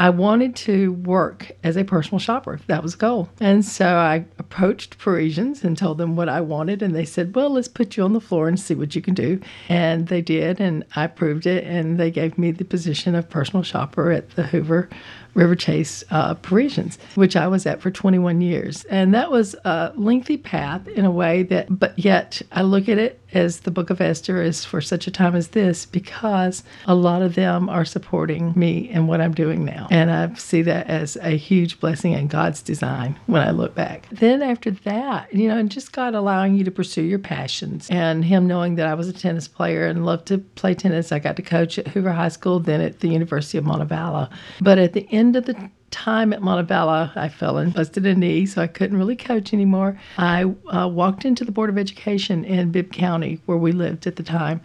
I 0.00 0.08
wanted 0.08 0.56
to 0.56 0.94
work 0.94 1.52
as 1.62 1.76
a 1.76 1.84
personal 1.84 2.18
shopper. 2.18 2.58
That 2.68 2.82
was 2.82 2.92
the 2.92 2.98
goal. 2.98 3.28
And 3.38 3.62
so 3.62 3.86
I 3.96 4.24
approached 4.38 4.96
Parisians 4.96 5.62
and 5.62 5.76
told 5.76 5.98
them 5.98 6.16
what 6.16 6.30
I 6.30 6.40
wanted. 6.40 6.80
And 6.80 6.96
they 6.96 7.04
said, 7.04 7.36
well, 7.36 7.50
let's 7.50 7.68
put 7.68 7.98
you 7.98 8.04
on 8.04 8.14
the 8.14 8.20
floor 8.20 8.48
and 8.48 8.58
see 8.58 8.74
what 8.74 8.96
you 8.96 9.02
can 9.02 9.12
do. 9.12 9.42
And 9.68 10.08
they 10.08 10.22
did. 10.22 10.58
And 10.58 10.86
I 10.96 11.06
proved 11.06 11.46
it. 11.46 11.64
And 11.64 12.00
they 12.00 12.10
gave 12.10 12.38
me 12.38 12.50
the 12.50 12.64
position 12.64 13.14
of 13.14 13.28
personal 13.28 13.62
shopper 13.62 14.10
at 14.10 14.30
the 14.30 14.44
Hoover 14.44 14.88
Riverchase 15.34 16.04
uh, 16.10 16.34
Parisians, 16.34 16.98
which 17.14 17.36
I 17.36 17.46
was 17.46 17.66
at 17.66 17.80
for 17.80 17.90
21 17.90 18.40
years. 18.40 18.84
And 18.84 19.14
that 19.14 19.30
was 19.30 19.54
a 19.64 19.92
lengthy 19.96 20.36
path 20.36 20.86
in 20.88 21.04
a 21.04 21.10
way 21.10 21.42
that, 21.44 21.66
but 21.78 21.98
yet 21.98 22.42
I 22.52 22.62
look 22.62 22.88
at 22.88 22.98
it 22.98 23.20
as 23.32 23.60
the 23.60 23.70
book 23.70 23.90
of 23.90 24.00
Esther 24.00 24.42
is 24.42 24.64
for 24.64 24.80
such 24.80 25.06
a 25.06 25.10
time 25.10 25.34
as 25.34 25.48
this 25.48 25.86
because 25.86 26.62
a 26.86 26.94
lot 26.94 27.22
of 27.22 27.34
them 27.34 27.68
are 27.68 27.84
supporting 27.84 28.52
me 28.56 28.88
and 28.90 29.08
what 29.08 29.20
I'm 29.20 29.34
doing 29.34 29.64
now. 29.64 29.86
And 29.90 30.10
I 30.10 30.34
see 30.34 30.62
that 30.62 30.88
as 30.88 31.16
a 31.16 31.36
huge 31.36 31.80
blessing 31.80 32.12
in 32.12 32.26
God's 32.26 32.62
design 32.62 33.18
when 33.26 33.42
I 33.42 33.50
look 33.50 33.74
back. 33.74 34.08
Then 34.10 34.42
after 34.42 34.70
that, 34.70 35.32
you 35.32 35.48
know, 35.48 35.58
and 35.58 35.70
just 35.70 35.92
God 35.92 36.14
allowing 36.14 36.56
you 36.56 36.64
to 36.64 36.70
pursue 36.70 37.02
your 37.02 37.18
passions 37.18 37.88
and 37.90 38.24
Him 38.24 38.46
knowing 38.46 38.74
that 38.76 38.86
I 38.86 38.94
was 38.94 39.08
a 39.08 39.12
tennis 39.12 39.48
player 39.48 39.86
and 39.86 40.04
loved 40.04 40.26
to 40.26 40.38
play 40.38 40.74
tennis. 40.74 41.12
I 41.12 41.18
got 41.18 41.36
to 41.36 41.42
coach 41.42 41.78
at 41.78 41.88
Hoover 41.88 42.12
High 42.12 42.28
School, 42.28 42.60
then 42.60 42.80
at 42.80 43.00
the 43.00 43.08
University 43.08 43.58
of 43.58 43.64
Montevallo. 43.64 44.30
But 44.60 44.78
at 44.78 44.92
the 44.92 45.06
end 45.10 45.19
end 45.20 45.36
of 45.36 45.44
the 45.44 45.70
time 45.90 46.32
at 46.32 46.40
Montevallo, 46.40 47.14
I 47.16 47.28
fell 47.28 47.58
and 47.58 47.74
busted 47.74 48.06
a 48.06 48.14
knee, 48.14 48.46
so 48.46 48.62
I 48.62 48.66
couldn't 48.66 48.96
really 48.96 49.16
coach 49.16 49.52
anymore. 49.52 50.00
I 50.16 50.44
uh, 50.44 50.88
walked 50.88 51.24
into 51.24 51.44
the 51.44 51.52
Board 51.52 51.70
of 51.70 51.78
Education 51.78 52.44
in 52.44 52.72
Bibb 52.72 52.92
County, 52.92 53.40
where 53.46 53.58
we 53.58 53.72
lived 53.72 54.06
at 54.06 54.16
the 54.16 54.22
time, 54.22 54.60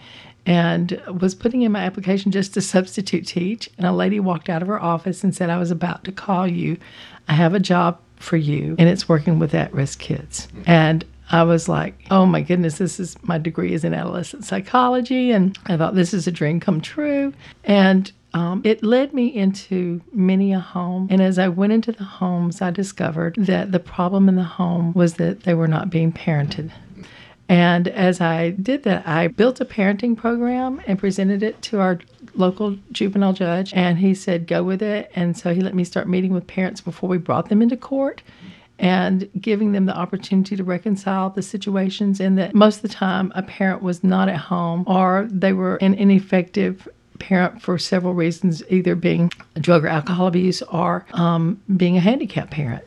and 0.45 1.01
was 1.19 1.35
putting 1.35 1.63
in 1.63 1.71
my 1.71 1.81
application 1.81 2.31
just 2.31 2.53
to 2.53 2.61
substitute 2.61 3.27
teach. 3.27 3.69
And 3.77 3.85
a 3.85 3.91
lady 3.91 4.19
walked 4.19 4.49
out 4.49 4.61
of 4.61 4.67
her 4.67 4.81
office 4.81 5.23
and 5.23 5.35
said, 5.35 5.49
I 5.49 5.57
was 5.57 5.71
about 5.71 6.03
to 6.05 6.11
call 6.11 6.47
you. 6.47 6.77
I 7.27 7.33
have 7.33 7.53
a 7.53 7.59
job 7.59 7.99
for 8.17 8.37
you, 8.37 8.75
and 8.79 8.87
it's 8.87 9.09
working 9.09 9.39
with 9.39 9.53
at 9.53 9.73
risk 9.73 9.99
kids. 9.99 10.47
And 10.65 11.03
I 11.31 11.43
was 11.43 11.67
like, 11.67 12.05
oh 12.11 12.25
my 12.25 12.41
goodness, 12.41 12.77
this 12.77 12.99
is 12.99 13.17
my 13.23 13.37
degree 13.37 13.73
is 13.73 13.83
in 13.83 13.93
adolescent 13.93 14.45
psychology. 14.45 15.31
And 15.31 15.57
I 15.65 15.75
thought 15.75 15.95
this 15.95 16.13
is 16.13 16.27
a 16.27 16.31
dream 16.31 16.59
come 16.59 16.81
true. 16.81 17.33
And 17.63 18.11
um, 18.35 18.61
it 18.65 18.83
led 18.83 19.13
me 19.13 19.27
into 19.33 20.01
many 20.11 20.51
a 20.51 20.59
home. 20.59 21.07
And 21.09 21.21
as 21.21 21.39
I 21.39 21.47
went 21.47 21.71
into 21.71 21.93
the 21.93 22.03
homes, 22.03 22.61
I 22.61 22.69
discovered 22.69 23.35
that 23.37 23.71
the 23.71 23.79
problem 23.79 24.27
in 24.27 24.35
the 24.35 24.43
home 24.43 24.91
was 24.91 25.13
that 25.15 25.43
they 25.43 25.53
were 25.53 25.69
not 25.69 25.89
being 25.89 26.11
parented. 26.11 26.69
And 27.47 27.87
as 27.87 28.19
I 28.19 28.49
did 28.49 28.83
that, 28.83 29.07
I 29.07 29.27
built 29.27 29.61
a 29.61 29.65
parenting 29.65 30.17
program 30.17 30.81
and 30.85 30.99
presented 30.99 31.43
it 31.43 31.61
to 31.63 31.79
our 31.79 31.99
local 32.33 32.77
juvenile 32.91 33.31
judge. 33.31 33.73
And 33.73 33.99
he 33.99 34.13
said, 34.13 34.47
go 34.47 34.63
with 34.63 34.81
it. 34.81 35.09
And 35.15 35.37
so 35.37 35.53
he 35.53 35.61
let 35.61 35.73
me 35.73 35.85
start 35.85 36.09
meeting 36.09 36.33
with 36.33 36.45
parents 36.45 36.81
before 36.81 37.07
we 37.07 37.17
brought 37.17 37.47
them 37.47 37.61
into 37.61 37.77
court 37.77 38.21
and 38.77 39.29
giving 39.39 39.71
them 39.71 39.85
the 39.85 39.95
opportunity 39.95 40.57
to 40.57 40.63
reconcile 40.65 41.29
the 41.29 41.41
situations. 41.41 42.19
And 42.19 42.37
that 42.37 42.53
most 42.53 42.77
of 42.77 42.81
the 42.81 42.89
time, 42.89 43.31
a 43.33 43.43
parent 43.43 43.81
was 43.81 44.03
not 44.03 44.27
at 44.27 44.37
home 44.37 44.83
or 44.87 45.25
they 45.31 45.53
were 45.53 45.77
an 45.77 45.93
ineffective 45.93 46.89
parent 47.19 47.61
for 47.61 47.77
several 47.77 48.13
reasons, 48.13 48.63
either 48.69 48.95
being 48.95 49.31
drug 49.55 49.85
or 49.85 49.87
alcohol 49.87 50.27
abuse 50.27 50.61
or 50.63 51.05
um, 51.13 51.61
being 51.75 51.97
a 51.97 52.01
handicapped 52.01 52.51
parent. 52.51 52.83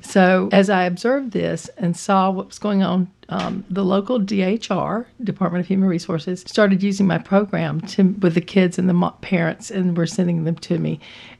So, 0.00 0.48
as 0.52 0.70
I 0.70 0.84
observed 0.84 1.32
this 1.32 1.68
and 1.76 1.96
saw 1.96 2.30
what 2.30 2.46
was 2.46 2.58
going 2.58 2.82
on 2.82 3.10
um, 3.30 3.64
the 3.68 3.84
local 3.84 4.18
DHR, 4.18 5.04
Department 5.22 5.60
of 5.60 5.68
Human 5.68 5.88
Resources, 5.88 6.40
started 6.46 6.82
using 6.82 7.06
my 7.06 7.18
program 7.18 7.82
to, 7.82 8.04
with 8.04 8.34
the 8.34 8.40
kids 8.40 8.78
and 8.78 8.88
the 8.88 9.12
parents, 9.20 9.70
and 9.70 9.96
were 9.96 10.06
sending 10.06 10.44
them 10.44 10.56
to 10.56 10.78
me. 10.78 10.98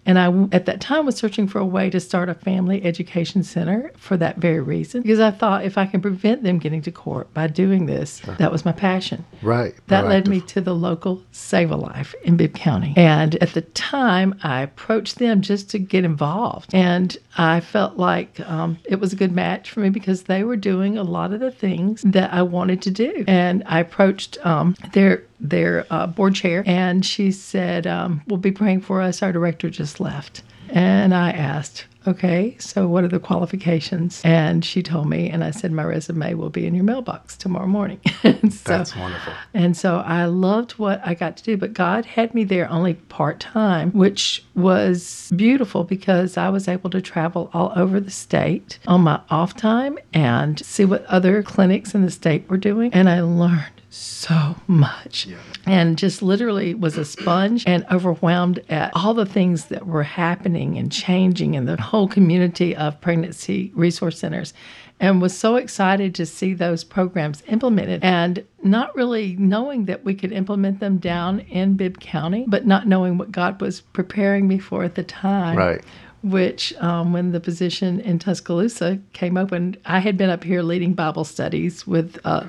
And 0.09 0.19
I, 0.19 0.27
at 0.51 0.67
that 0.67 0.81
time, 0.81 1.07
was 1.07 1.15
searching 1.15 1.47
for 1.47 1.61
a 1.61 1.65
way 1.65 1.89
to 1.91 2.01
start 2.01 2.29
a 2.29 2.35
family 2.35 2.83
education 2.83 3.45
center 3.45 3.93
for 3.97 4.17
that 4.17 4.39
very 4.39 4.59
reason, 4.59 5.03
because 5.03 5.21
I 5.21 5.31
thought 5.31 5.65
if 5.65 5.79
I 5.79 5.87
can 5.87 6.01
prevent 6.01 6.43
them 6.43 6.59
getting 6.59 6.83
to 6.83 6.91
court 6.91 7.33
by 7.33 7.47
doing 7.47 7.87
this, 7.87 8.19
sure. 8.19 8.35
that 8.35 8.51
was 8.51 8.65
my 8.65 8.73
passion. 8.73 9.25
Right. 9.41 9.75
That 9.87 10.05
Proactive. 10.05 10.09
led 10.09 10.29
me 10.29 10.41
to 10.41 10.61
the 10.61 10.75
local 10.75 11.23
Save 11.31 11.71
a 11.71 11.77
Life 11.77 12.15
in 12.25 12.37
Bibb 12.37 12.55
County. 12.55 12.93
And 12.97 13.37
at 13.37 13.55
the 13.55 13.63
time, 13.63 14.35
I 14.43 14.63
approached 14.63 15.21
them 15.21 15.43
just 15.43 15.71
to 15.71 15.79
get 15.79 16.05
involved. 16.05 16.75
And 16.75 17.17
I 17.37 17.61
felt 17.61 17.99
like 17.99 18.41
um, 18.41 18.79
it 18.85 18.99
was 18.99 19.13
a 19.13 19.17
good 19.17 19.33
match 19.33 19.71
for 19.71 19.79
me 19.79 19.91
because 19.91 20.25
they 20.25 20.43
were 20.43 20.57
doing 20.57 20.99
a 20.99 21.05
lot 21.05 21.33
of 21.33 21.39
the 21.39 21.53
things 21.53 21.69
things 21.69 22.03
that 22.03 22.33
I 22.33 22.43
wanted 22.43 22.83
to 22.83 22.91
do. 22.91 23.25
And 23.27 23.63
I 23.67 23.81
approached 23.81 24.45
um, 24.45 24.75
their 24.93 25.25
their 25.41 25.87
uh, 25.91 26.07
board 26.07 26.35
chair, 26.35 26.63
and 26.67 27.05
she 27.05 27.31
said, 27.33 27.87
um, 27.87 28.23
"We'll 28.27 28.39
be 28.39 28.53
praying 28.53 28.83
for 28.83 29.01
us. 29.01 29.23
Our 29.23 29.33
director 29.33 29.71
just 29.71 30.01
left." 30.01 30.43
And 30.71 31.15
I 31.15 31.31
asked, 31.31 31.87
okay, 32.09 32.57
so 32.59 32.89
what 32.89 33.05
are 33.05 33.09
the 33.09 33.21
qualifications? 33.21 34.23
And 34.25 34.65
she 34.65 34.83
told 34.83 35.09
me, 35.09 35.29
and 35.29 35.45
I 35.45 35.51
said, 35.51 35.73
my 35.73 35.85
resume 35.85 36.35
will 36.35 36.51
be 36.51 36.67
in 36.67 36.75
your 36.75 36.85
mailbox 36.85 37.37
tomorrow 37.37 37.67
morning. 37.67 38.01
so, 38.23 38.33
That's 38.65 38.97
wonderful. 38.97 39.33
And 39.55 39.77
so 39.77 39.99
I 39.99 40.25
loved 40.25 40.73
what 40.73 41.01
I 41.05 41.15
got 41.15 41.37
to 41.37 41.45
do, 41.45 41.57
but 41.57 41.75
God 41.75 42.07
had 42.07 42.35
me 42.35 42.45
there 42.45 42.69
only 42.71 42.95
part 42.95 43.41
time, 43.41 43.93
which 43.93 44.45
was 44.55 45.31
beautiful 45.37 45.85
because 45.85 46.37
I 46.37 46.49
was 46.49 46.67
able 46.67 46.91
to 46.91 47.01
travel 47.01 47.51
all 47.53 47.73
over 47.77 48.01
the 48.01 48.11
state 48.11 48.79
on 48.87 49.03
my 49.03 49.21
off 49.31 49.55
time 49.55 49.99
and 50.13 50.65
see 50.65 50.85
what 50.85 51.05
other 51.07 51.43
clinics 51.43 51.95
in 51.95 52.03
the 52.03 52.11
state 52.11 52.49
were 52.49 52.57
doing. 52.57 52.93
And 52.95 53.09
I 53.09 53.21
learned 53.21 53.78
so 53.99 54.57
much 54.67 55.27
yeah. 55.27 55.37
and 55.67 55.99
just 55.99 56.23
literally 56.23 56.75
was 56.75 56.97
a 56.97 57.05
sponge 57.05 57.65
and 57.67 57.85
overwhelmed 57.91 58.63
at 58.69 58.93
all 58.95 59.13
the 59.13 59.27
things 59.27 59.67
that 59.67 59.87
were 59.87 60.03
happening 60.03 60.79
and 60.79 60.93
changing 60.93 61.55
in 61.55 61.67
the 61.67 61.81
whole 61.81 62.07
community 62.07 62.77
of 62.77 63.01
pregnancy 63.01 63.73
resource 63.75 64.19
centers 64.19 64.55
and 65.01 65.23
was 65.23 65.37
so 65.37 65.57
excited 65.57 66.15
to 66.15 66.27
see 66.27 66.55
those 66.55 66.85
programs 66.85 67.43
implemented 67.47 68.03
and 68.03 68.45
not 68.63 68.95
really 68.97 69.37
knowing 69.37 69.85
that 69.85 70.05
we 70.05 70.15
could 70.15 70.33
implement 70.33 70.81
them 70.81 70.99
down 70.99 71.41
in 71.41 71.75
Bibb 71.75 72.01
County, 72.01 72.45
but 72.49 72.67
not 72.67 72.89
knowing 72.89 73.17
what 73.17 73.31
God 73.31 73.61
was 73.61 73.81
preparing 73.81 74.49
me 74.49 74.59
for 74.59 74.83
at 74.83 74.97
the 74.97 75.05
time. 75.05 75.57
Right 75.57 75.85
which 76.23 76.75
um, 76.79 77.13
when 77.13 77.33
the 77.33 77.41
position 77.41 78.01
in 78.01 78.19
Tuscaloosa 78.19 78.99
came 79.13 79.37
open, 79.37 79.77
I 79.87 80.01
had 80.01 80.17
been 80.17 80.31
up 80.31 80.45
here 80.45 80.63
leading 80.63 80.95
Bible 80.95 81.25
studies 81.25 81.87
with 81.87 82.19
uh, 82.25 82.45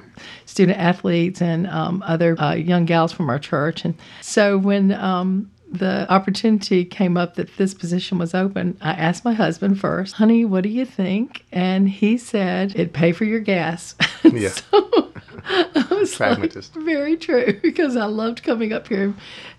student 0.45 0.79
athletes 0.79 1.41
and 1.41 1.67
um, 1.67 2.03
other 2.05 2.39
uh, 2.41 2.53
young 2.53 2.85
gals 2.85 3.11
from 3.11 3.29
our 3.29 3.39
church. 3.39 3.85
And 3.85 3.95
so 4.21 4.57
when 4.57 4.93
um, 4.93 5.51
the 5.71 6.11
opportunity 6.11 6.83
came 6.83 7.15
up 7.17 7.35
that 7.35 7.55
this 7.57 7.73
position 7.73 8.17
was 8.17 8.33
open, 8.33 8.77
I 8.81 8.91
asked 8.91 9.23
my 9.23 9.33
husband 9.33 9.79
first, 9.79 10.15
honey, 10.15 10.45
what 10.45 10.63
do 10.63 10.69
you 10.69 10.85
think? 10.85 11.45
And 11.51 11.89
he 11.89 12.17
said, 12.17 12.71
it'd 12.71 12.93
pay 12.93 13.11
for 13.11 13.25
your 13.25 13.39
gas. 13.39 13.95
Yeah. 14.31 14.49
so 14.49 15.11
I 15.45 15.87
was 15.91 16.13
Pragmatist. 16.15 16.75
Like, 16.75 16.85
very 16.85 17.17
true, 17.17 17.59
because 17.63 17.95
I 17.95 18.05
loved 18.05 18.43
coming 18.43 18.73
up 18.73 18.87
here 18.87 19.13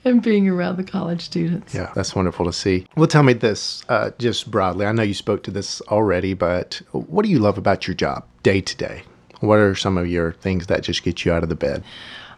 and 0.04 0.22
being 0.22 0.48
around 0.48 0.76
the 0.76 0.84
college 0.84 1.22
students. 1.22 1.74
Yeah, 1.74 1.90
that's 1.94 2.14
wonderful 2.14 2.44
to 2.46 2.52
see. 2.52 2.86
Well, 2.96 3.08
tell 3.08 3.22
me 3.22 3.32
this 3.32 3.82
uh, 3.88 4.10
just 4.18 4.50
broadly. 4.50 4.86
I 4.86 4.92
know 4.92 5.02
you 5.02 5.14
spoke 5.14 5.42
to 5.44 5.50
this 5.50 5.80
already, 5.82 6.34
but 6.34 6.82
what 6.92 7.24
do 7.24 7.30
you 7.30 7.38
love 7.40 7.58
about 7.58 7.88
your 7.88 7.94
job 7.94 8.24
day 8.42 8.60
to 8.60 8.76
day? 8.76 9.02
What 9.40 9.58
are 9.58 9.74
some 9.74 9.96
of 9.96 10.06
your 10.06 10.32
things 10.32 10.66
that 10.66 10.82
just 10.82 11.02
get 11.02 11.24
you 11.24 11.32
out 11.32 11.42
of 11.42 11.48
the 11.48 11.56
bed? 11.56 11.82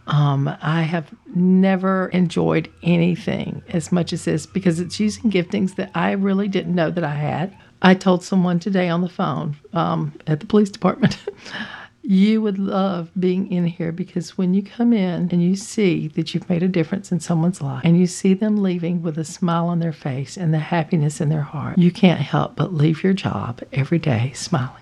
Um, 0.07 0.55
I 0.61 0.83
have 0.83 1.11
never 1.35 2.09
enjoyed 2.09 2.71
anything 2.83 3.63
as 3.69 3.93
much 3.93 4.13
as 4.13 4.25
this 4.25 4.47
because 4.47 4.81
it's 4.81 4.99
using 4.99 5.31
giftings 5.31 5.77
that 5.77 5.91
I 5.95 6.13
really 6.13 6.49
didn't 6.49 6.75
know 6.75 6.91
that 6.91 7.05
I 7.05 7.15
had. 7.15 7.57
I 7.83 7.95
told 7.95 8.23
someone 8.23 8.59
today 8.59 8.89
on 8.89 9.01
the 9.01 9.09
phone 9.09 9.57
um, 9.73 10.13
at 10.27 10.41
the 10.41 10.47
police 10.47 10.71
department. 10.71 11.19
you 12.03 12.43
would 12.43 12.59
love 12.59 13.11
being 13.19 13.51
in 13.51 13.65
here 13.67 13.93
because 13.93 14.37
when 14.37 14.55
you 14.55 14.63
come 14.63 14.93
in 14.93 15.29
and 15.31 15.43
you 15.43 15.55
see 15.55 16.09
that 16.09 16.35
you've 16.35 16.49
made 16.49 16.63
a 16.63 16.69
difference 16.69 17.13
in 17.13 17.21
someone's 17.21 17.63
life 17.63 17.83
and 17.85 17.99
you 17.99 18.07
see 18.07 18.35
them 18.35 18.63
leaving 18.63 19.03
with 19.03 19.19
a 19.19 19.25
smile 19.25 19.67
on 19.67 19.79
their 19.79 19.93
face 19.93 20.37
and 20.37 20.53
the 20.53 20.59
happiness 20.59 21.21
in 21.21 21.29
their 21.29 21.43
heart, 21.43 21.79
you 21.79 21.93
can't 21.93 22.21
help 22.21 22.57
but 22.57 22.75
leave 22.75 23.03
your 23.05 23.13
job 23.13 23.61
every 23.73 23.99
day 23.99 24.33
smiling. 24.35 24.82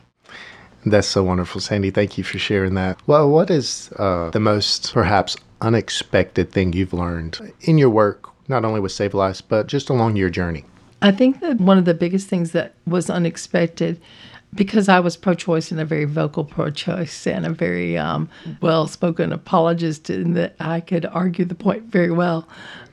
That's 0.86 1.08
so 1.08 1.22
wonderful, 1.22 1.60
Sandy. 1.60 1.90
Thank 1.90 2.16
you 2.16 2.24
for 2.24 2.38
sharing 2.38 2.74
that. 2.74 2.98
Well, 3.06 3.28
what 3.28 3.50
is 3.50 3.90
uh, 3.98 4.30
the 4.30 4.40
most 4.40 4.92
perhaps 4.92 5.36
unexpected 5.60 6.52
thing 6.52 6.72
you've 6.72 6.92
learned 6.92 7.52
in 7.62 7.76
your 7.78 7.90
work, 7.90 8.28
not 8.48 8.64
only 8.64 8.80
with 8.80 8.92
Save 8.92 9.14
Lives, 9.14 9.40
but 9.40 9.66
just 9.66 9.90
along 9.90 10.16
your 10.16 10.30
journey? 10.30 10.64
I 11.02 11.12
think 11.12 11.40
that 11.40 11.60
one 11.60 11.78
of 11.78 11.84
the 11.84 11.94
biggest 11.94 12.28
things 12.28 12.52
that 12.52 12.74
was 12.86 13.08
unexpected 13.08 14.00
because 14.54 14.88
I 14.88 15.00
was 15.00 15.16
pro 15.16 15.34
choice 15.34 15.70
and 15.70 15.80
a 15.80 15.84
very 15.84 16.04
vocal 16.04 16.44
pro 16.44 16.70
choice 16.70 17.26
and 17.26 17.46
a 17.46 17.50
very 17.50 17.96
um, 17.96 18.28
well 18.60 18.86
spoken 18.86 19.32
apologist, 19.32 20.10
and 20.10 20.36
that 20.36 20.56
I 20.58 20.80
could 20.80 21.06
argue 21.06 21.44
the 21.44 21.54
point 21.54 21.84
very 21.84 22.10
well. 22.10 22.48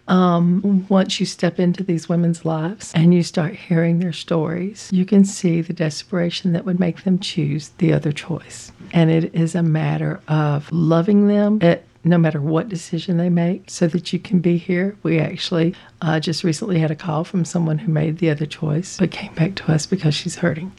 Um, 0.07 0.85
once 0.89 1.19
you 1.19 1.25
step 1.25 1.59
into 1.59 1.83
these 1.83 2.07
women's 2.07 2.45
lives 2.45 2.93
and 2.95 3.13
you 3.13 3.23
start 3.23 3.55
hearing 3.55 3.99
their 3.99 4.13
stories, 4.13 4.89
you 4.91 5.05
can 5.05 5.25
see 5.25 5.61
the 5.61 5.73
desperation 5.73 6.53
that 6.53 6.65
would 6.65 6.79
make 6.79 7.03
them 7.03 7.19
choose 7.19 7.69
the 7.77 7.93
other 7.93 8.11
choice. 8.11 8.71
And 8.93 9.09
it 9.11 9.35
is 9.35 9.53
a 9.53 9.63
matter 9.63 10.21
of 10.27 10.71
loving 10.71 11.27
them 11.27 11.59
at 11.61 11.83
no 12.03 12.17
matter 12.17 12.39
what 12.39 12.69
decision 12.69 13.17
they 13.17 13.29
make 13.29 13.69
so 13.69 13.87
that 13.87 14.13
you 14.13 14.19
can 14.19 14.39
be 14.39 14.57
here. 14.57 14.95
We 15.03 15.19
actually 15.19 15.75
uh, 16.01 16.19
just 16.19 16.43
recently 16.43 16.79
had 16.79 16.91
a 16.91 16.95
call 16.95 17.23
from 17.23 17.43
someone 17.43 17.79
who 17.79 17.91
made 17.91 18.19
the 18.19 18.29
other 18.29 18.45
choice 18.45 18.97
but 18.97 19.11
came 19.11 19.33
back 19.33 19.55
to 19.55 19.71
us 19.71 19.85
because 19.85 20.15
she's 20.15 20.37
hurting. 20.37 20.71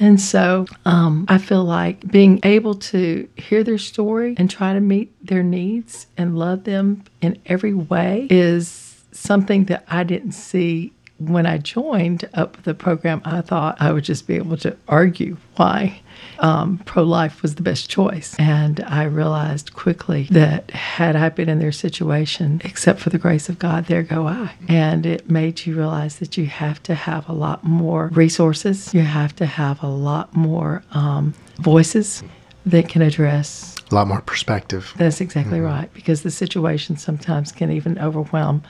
And 0.00 0.20
so 0.20 0.66
um, 0.84 1.26
I 1.28 1.38
feel 1.38 1.64
like 1.64 2.06
being 2.10 2.40
able 2.42 2.74
to 2.74 3.28
hear 3.36 3.64
their 3.64 3.78
story 3.78 4.34
and 4.38 4.50
try 4.50 4.72
to 4.72 4.80
meet 4.80 5.12
their 5.26 5.42
needs 5.42 6.06
and 6.16 6.38
love 6.38 6.64
them 6.64 7.04
in 7.20 7.38
every 7.46 7.74
way 7.74 8.26
is 8.30 9.04
something 9.12 9.64
that 9.64 9.84
I 9.88 10.04
didn't 10.04 10.32
see 10.32 10.92
when 11.18 11.46
I 11.46 11.58
joined 11.58 12.28
up 12.34 12.62
the 12.62 12.74
program. 12.74 13.20
I 13.24 13.40
thought 13.40 13.76
I 13.80 13.92
would 13.92 14.04
just 14.04 14.26
be 14.26 14.36
able 14.36 14.56
to 14.58 14.76
argue 14.86 15.36
why 15.56 16.00
um, 16.38 16.78
pro 16.84 17.02
life 17.02 17.42
was 17.42 17.56
the 17.56 17.62
best 17.62 17.90
choice. 17.90 18.36
And 18.38 18.80
I 18.80 19.04
realized 19.04 19.74
quickly 19.74 20.28
that 20.30 20.70
had 20.70 21.16
I 21.16 21.28
been 21.28 21.48
in 21.48 21.58
their 21.58 21.72
situation, 21.72 22.60
except 22.64 23.00
for 23.00 23.10
the 23.10 23.18
grace 23.18 23.48
of 23.48 23.58
God, 23.58 23.86
there 23.86 24.02
go 24.02 24.26
I. 24.26 24.54
And 24.68 25.04
it 25.04 25.28
made 25.28 25.66
you 25.66 25.76
realize 25.76 26.18
that 26.18 26.36
you 26.36 26.46
have 26.46 26.82
to 26.84 26.94
have 26.94 27.28
a 27.28 27.32
lot 27.32 27.64
more 27.64 28.08
resources, 28.08 28.94
you 28.94 29.02
have 29.02 29.34
to 29.36 29.46
have 29.46 29.82
a 29.82 29.88
lot 29.88 30.34
more 30.34 30.82
um, 30.92 31.34
voices 31.58 32.22
that 32.70 32.88
can 32.88 33.02
address 33.02 33.76
a 33.90 33.94
lot 33.94 34.06
more 34.06 34.20
perspective. 34.20 34.92
That's 34.96 35.20
exactly 35.20 35.58
mm-hmm. 35.58 35.66
right, 35.66 35.94
because 35.94 36.22
the 36.22 36.30
situation 36.30 36.96
sometimes 36.96 37.52
can 37.52 37.70
even 37.70 37.98
overwhelm 37.98 38.62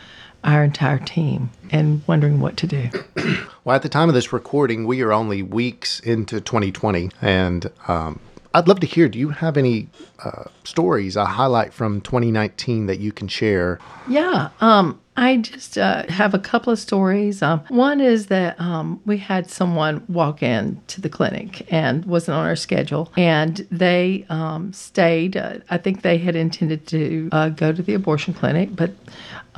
our 0.45 0.63
entire 0.63 1.01
team 1.01 1.51
and 1.71 2.03
wondering 2.07 2.41
what 2.41 2.57
to 2.59 2.67
do. 2.67 2.89
well, 3.65 3.75
at 3.75 3.83
the 3.83 3.89
time 3.89 4.09
of 4.09 4.15
this 4.15 4.33
recording, 4.33 4.87
we 4.87 5.03
are 5.03 5.13
only 5.13 5.43
weeks 5.43 5.99
into 6.01 6.41
2020, 6.41 7.11
and 7.21 7.71
um, 7.89 8.21
I'd 8.55 8.69
love 8.69 8.79
to 8.81 8.87
hear. 8.87 9.09
Do 9.09 9.19
you 9.19 9.31
have 9.31 9.57
any 9.57 9.89
uh, 10.25 10.45
stories, 10.63 11.17
a 11.17 11.25
highlight 11.25 11.75
from 11.75 12.01
2019 12.01 12.87
that 12.87 13.01
you 13.01 13.11
can 13.11 13.27
share? 13.27 13.81
Yeah. 14.09 14.51
Um, 14.61 15.01
I 15.19 15.39
just 15.39 15.77
uh, 15.77 16.05
have 16.09 16.33
a 16.33 16.39
couple 16.39 16.73
of 16.73 16.79
stories. 16.79 17.43
Um, 17.43 17.65
one 17.71 18.01
is 18.01 18.27
that 18.27 18.59
um, 18.61 19.01
we 19.05 19.19
had 19.19 19.51
someone 19.51 20.05
walk 20.09 20.45
in 20.45 20.81
to 20.87 21.01
the 21.01 21.09
clinic 21.09 21.67
and 21.73 22.05
wasn't 22.05 22.37
on 22.37 22.47
our 22.47 22.55
schedule, 22.55 23.13
and 23.17 23.67
they 23.73 24.25
um, 24.29 24.73
stayed. 24.73 25.37
Uh, 25.37 25.59
I 25.71 25.79
think 25.79 26.03
they 26.03 26.19
had 26.19 26.37
intended 26.37 26.87
to 26.89 27.29
uh, 27.33 27.49
go 27.49 27.73
to 27.73 27.83
the 27.83 27.95
abortion 27.95 28.33
clinic, 28.33 28.77
but 28.77 28.93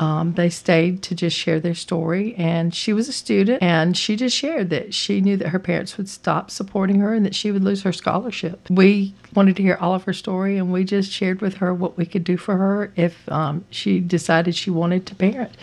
um, 0.01 0.33
they 0.33 0.49
stayed 0.49 1.03
to 1.03 1.15
just 1.15 1.37
share 1.37 1.61
their 1.61 1.75
story. 1.75 2.35
And 2.37 2.75
she 2.75 2.95
was 2.95 3.07
a 3.07 3.13
student, 3.13 3.63
and 3.63 3.97
she 3.97 4.17
just 4.17 4.35
shared 4.35 4.71
that 4.71 4.95
she 4.95 5.21
knew 5.21 5.37
that 5.37 5.49
her 5.49 5.59
parents 5.59 5.99
would 5.99 6.09
stop 6.09 6.51
supporting 6.51 7.01
her 7.01 7.13
and 7.13 7.25
that 7.27 7.35
she 7.35 7.53
would 7.53 7.63
lose 7.63 7.83
her 7.83 7.93
scholarship. 7.93 8.69
We 8.71 9.15
wanted 9.35 9.57
to 9.57 9.63
hear 9.63 9.77
all 9.79 9.95
of 9.95 10.05
her 10.05 10.15
story, 10.15 10.57
and 10.57 10.73
we 10.73 10.85
just 10.85 11.13
shared 11.13 11.43
with 11.43 11.59
her 11.59 11.75
what 11.75 11.99
we 11.99 12.07
could 12.07 12.25
do 12.25 12.39
for 12.39 12.57
her 12.57 12.93
if 12.97 13.29
um, 13.31 13.67
she 13.71 14.01
decided 14.01 14.55
she 14.55 14.71
wanted 14.71 15.05
to 15.07 15.15
parent. 15.15 15.55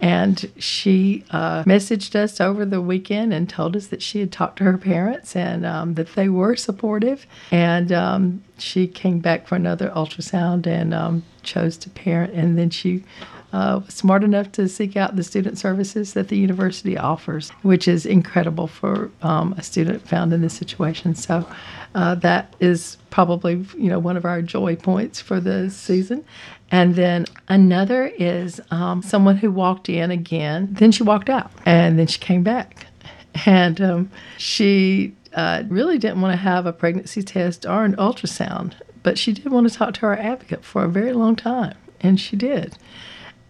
And 0.00 0.50
she 0.58 1.24
uh, 1.30 1.62
messaged 1.62 2.16
us 2.16 2.40
over 2.40 2.66
the 2.66 2.82
weekend 2.82 3.32
and 3.32 3.48
told 3.48 3.76
us 3.76 3.86
that 3.86 4.02
she 4.02 4.18
had 4.18 4.32
talked 4.32 4.58
to 4.58 4.64
her 4.64 4.76
parents 4.76 5.36
and 5.36 5.64
um, 5.64 5.94
that 5.94 6.14
they 6.14 6.28
were 6.28 6.56
supportive. 6.56 7.26
And 7.52 7.92
um, 7.92 8.44
she 8.58 8.88
came 8.88 9.20
back 9.20 9.46
for 9.46 9.54
another 9.54 9.90
ultrasound 9.90 10.66
and 10.66 10.92
um, 10.92 11.22
chose 11.42 11.76
to 11.78 11.90
parent. 11.90 12.34
And 12.34 12.58
then 12.58 12.70
she 12.70 13.04
uh, 13.54 13.80
smart 13.88 14.24
enough 14.24 14.50
to 14.50 14.68
seek 14.68 14.96
out 14.96 15.14
the 15.14 15.22
student 15.22 15.56
services 15.56 16.14
that 16.14 16.26
the 16.26 16.36
university 16.36 16.98
offers, 16.98 17.50
which 17.62 17.86
is 17.86 18.04
incredible 18.04 18.66
for 18.66 19.12
um, 19.22 19.52
a 19.56 19.62
student 19.62 20.06
found 20.08 20.32
in 20.32 20.42
this 20.42 20.54
situation. 20.54 21.14
So 21.14 21.46
uh, 21.94 22.16
that 22.16 22.52
is 22.58 22.96
probably 23.10 23.64
you 23.78 23.88
know 23.88 24.00
one 24.00 24.16
of 24.16 24.24
our 24.24 24.42
joy 24.42 24.74
points 24.74 25.20
for 25.20 25.38
the 25.38 25.70
season. 25.70 26.24
And 26.72 26.96
then 26.96 27.26
another 27.46 28.06
is 28.18 28.60
um, 28.72 29.02
someone 29.02 29.36
who 29.36 29.52
walked 29.52 29.88
in 29.88 30.10
again, 30.10 30.70
then 30.72 30.90
she 30.90 31.04
walked 31.04 31.30
out, 31.30 31.52
and 31.64 31.96
then 31.96 32.08
she 32.08 32.18
came 32.18 32.42
back, 32.42 32.88
and 33.46 33.80
um, 33.80 34.10
she 34.36 35.14
uh, 35.32 35.62
really 35.68 35.98
didn't 35.98 36.20
want 36.20 36.32
to 36.32 36.38
have 36.38 36.66
a 36.66 36.72
pregnancy 36.72 37.22
test 37.22 37.66
or 37.66 37.84
an 37.84 37.94
ultrasound, 37.98 38.72
but 39.04 39.16
she 39.16 39.32
did 39.32 39.52
want 39.52 39.70
to 39.70 39.72
talk 39.72 39.94
to 39.94 40.06
our 40.06 40.16
advocate 40.16 40.64
for 40.64 40.82
a 40.82 40.88
very 40.88 41.12
long 41.12 41.36
time, 41.36 41.76
and 42.00 42.18
she 42.18 42.34
did. 42.34 42.76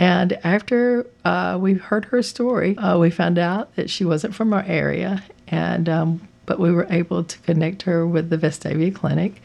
And 0.05 0.35
after 0.45 1.07
uh, 1.25 1.57
we 1.59 1.73
heard 1.73 2.05
her 2.05 2.23
story, 2.23 2.77
uh, 2.77 2.99
we 2.99 3.09
found 3.09 3.39
out 3.39 3.75
that 3.77 3.89
she 3.89 4.05
wasn't 4.05 4.35
from 4.35 4.53
our 4.53 4.63
area, 4.67 5.25
and 5.49 5.89
um, 5.89 6.29
but 6.45 6.61
we 6.61 6.73
were 6.73 6.87
able 6.91 7.25
to 7.25 7.39
connect 7.39 7.81
her 7.83 8.07
with 8.07 8.29
the 8.29 8.37
Vestavia 8.37 8.95
Clinic, 8.95 9.41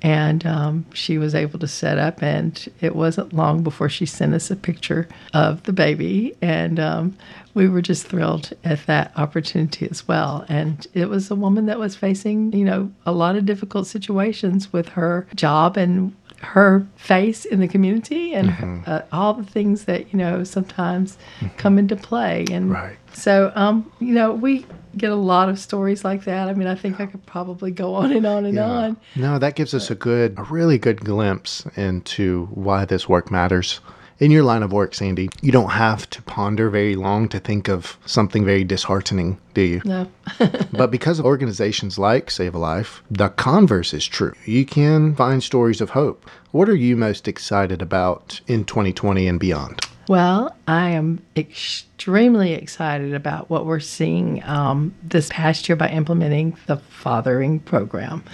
and 0.00 0.46
um, 0.46 0.86
she 0.94 1.18
was 1.18 1.34
able 1.34 1.58
to 1.58 1.68
set 1.68 1.98
up. 1.98 2.22
And 2.22 2.72
it 2.80 2.96
wasn't 2.96 3.34
long 3.34 3.62
before 3.62 3.90
she 3.90 4.06
sent 4.06 4.32
us 4.32 4.50
a 4.50 4.56
picture 4.56 5.06
of 5.34 5.62
the 5.64 5.74
baby, 5.74 6.34
and 6.40 6.80
um, 6.80 7.14
we 7.52 7.68
were 7.68 7.82
just 7.82 8.06
thrilled 8.06 8.54
at 8.64 8.86
that 8.86 9.12
opportunity 9.14 9.90
as 9.90 10.08
well. 10.08 10.46
And 10.48 10.86
it 10.94 11.10
was 11.10 11.30
a 11.30 11.36
woman 11.36 11.66
that 11.66 11.78
was 11.78 11.96
facing, 11.96 12.54
you 12.54 12.64
know, 12.64 12.90
a 13.04 13.12
lot 13.12 13.36
of 13.36 13.44
difficult 13.44 13.86
situations 13.86 14.72
with 14.72 14.88
her 14.88 15.26
job 15.34 15.76
and 15.76 16.14
her 16.40 16.86
face 16.96 17.44
in 17.44 17.60
the 17.60 17.68
community 17.68 18.32
and 18.32 18.50
mm-hmm. 18.50 18.82
uh, 18.86 19.02
all 19.10 19.34
the 19.34 19.44
things 19.44 19.84
that 19.84 20.12
you 20.12 20.18
know 20.18 20.44
sometimes 20.44 21.18
mm-hmm. 21.40 21.48
come 21.56 21.78
into 21.78 21.96
play 21.96 22.44
and 22.50 22.70
right. 22.70 22.96
so 23.12 23.50
um 23.56 23.90
you 23.98 24.14
know 24.14 24.32
we 24.32 24.64
get 24.96 25.10
a 25.10 25.16
lot 25.16 25.48
of 25.48 25.58
stories 25.58 26.04
like 26.04 26.24
that 26.24 26.48
i 26.48 26.54
mean 26.54 26.68
i 26.68 26.76
think 26.76 27.00
i 27.00 27.06
could 27.06 27.24
probably 27.26 27.72
go 27.72 27.94
on 27.94 28.12
and 28.12 28.24
on 28.24 28.44
and 28.44 28.54
yeah. 28.54 28.70
on 28.70 28.96
no 29.16 29.38
that 29.38 29.56
gives 29.56 29.74
us 29.74 29.90
a 29.90 29.94
good 29.96 30.34
a 30.38 30.44
really 30.44 30.78
good 30.78 31.00
glimpse 31.00 31.66
into 31.76 32.46
why 32.52 32.84
this 32.84 33.08
work 33.08 33.30
matters 33.30 33.80
in 34.20 34.30
your 34.30 34.42
line 34.42 34.62
of 34.62 34.72
work, 34.72 34.94
Sandy, 34.94 35.28
you 35.42 35.52
don't 35.52 35.70
have 35.70 36.08
to 36.10 36.22
ponder 36.22 36.70
very 36.70 36.96
long 36.96 37.28
to 37.28 37.38
think 37.38 37.68
of 37.68 37.96
something 38.04 38.44
very 38.44 38.64
disheartening, 38.64 39.40
do 39.54 39.62
you? 39.62 39.82
No. 39.84 40.10
but 40.72 40.90
because 40.90 41.18
of 41.18 41.24
organizations 41.24 41.98
like 41.98 42.30
Save 42.30 42.54
a 42.54 42.58
Life, 42.58 43.02
the 43.10 43.28
converse 43.30 43.94
is 43.94 44.06
true. 44.06 44.34
You 44.44 44.66
can 44.66 45.14
find 45.14 45.42
stories 45.42 45.80
of 45.80 45.90
hope. 45.90 46.28
What 46.50 46.68
are 46.68 46.76
you 46.76 46.96
most 46.96 47.28
excited 47.28 47.80
about 47.80 48.40
in 48.46 48.64
2020 48.64 49.28
and 49.28 49.38
beyond? 49.38 49.86
Well, 50.08 50.56
I 50.66 50.90
am 50.90 51.22
extremely 51.36 52.54
excited 52.54 53.12
about 53.12 53.50
what 53.50 53.66
we're 53.66 53.78
seeing 53.78 54.42
um, 54.44 54.94
this 55.02 55.28
past 55.30 55.68
year 55.68 55.76
by 55.76 55.90
implementing 55.90 56.56
the 56.66 56.78
fathering 56.78 57.60
program. 57.60 58.24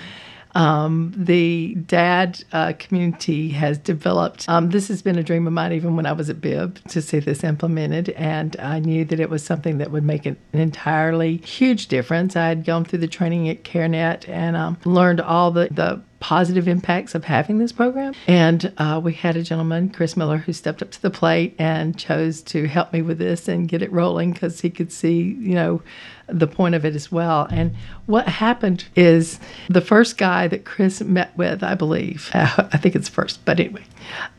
Um, 0.54 1.12
the 1.16 1.74
dad 1.86 2.44
uh, 2.52 2.74
community 2.78 3.50
has 3.50 3.78
developed. 3.78 4.48
Um, 4.48 4.70
this 4.70 4.88
has 4.88 5.02
been 5.02 5.18
a 5.18 5.22
dream 5.22 5.46
of 5.46 5.52
mine 5.52 5.72
even 5.72 5.96
when 5.96 6.06
I 6.06 6.12
was 6.12 6.30
at 6.30 6.40
Bibb 6.40 6.78
to 6.88 7.02
see 7.02 7.18
this 7.18 7.42
implemented, 7.44 8.10
and 8.10 8.56
I 8.58 8.78
knew 8.78 9.04
that 9.06 9.20
it 9.20 9.30
was 9.30 9.44
something 9.44 9.78
that 9.78 9.90
would 9.90 10.04
make 10.04 10.26
an 10.26 10.36
entirely 10.52 11.38
huge 11.38 11.88
difference. 11.88 12.36
I 12.36 12.48
had 12.48 12.64
gone 12.64 12.84
through 12.84 13.00
the 13.00 13.08
training 13.08 13.48
at 13.48 13.64
CareNet 13.64 14.28
and 14.28 14.56
um, 14.56 14.78
learned 14.84 15.20
all 15.20 15.50
the 15.50 15.68
the 15.70 16.02
positive 16.24 16.66
impacts 16.66 17.14
of 17.14 17.22
having 17.22 17.58
this 17.58 17.70
program. 17.70 18.14
And 18.26 18.72
uh, 18.78 18.98
we 19.04 19.12
had 19.12 19.36
a 19.36 19.42
gentleman, 19.42 19.90
Chris 19.90 20.16
Miller, 20.16 20.38
who 20.38 20.54
stepped 20.54 20.80
up 20.80 20.90
to 20.92 21.02
the 21.02 21.10
plate 21.10 21.54
and 21.58 21.98
chose 21.98 22.40
to 22.44 22.66
help 22.66 22.94
me 22.94 23.02
with 23.02 23.18
this 23.18 23.46
and 23.46 23.68
get 23.68 23.82
it 23.82 23.92
rolling 23.92 24.32
because 24.32 24.62
he 24.62 24.70
could 24.70 24.90
see, 24.90 25.20
you 25.20 25.54
know, 25.54 25.82
the 26.26 26.46
point 26.46 26.74
of 26.74 26.84
it 26.84 26.94
as 26.94 27.12
well. 27.12 27.46
And 27.50 27.74
what 28.06 28.26
happened 28.26 28.84
is 28.96 29.38
the 29.68 29.80
first 29.80 30.16
guy 30.16 30.48
that 30.48 30.64
Chris 30.64 31.00
met 31.00 31.36
with, 31.36 31.62
I 31.62 31.74
believe, 31.74 32.30
I 32.34 32.78
think 32.78 32.94
it's 32.94 33.08
first, 33.08 33.44
but 33.44 33.60
anyway, 33.60 33.84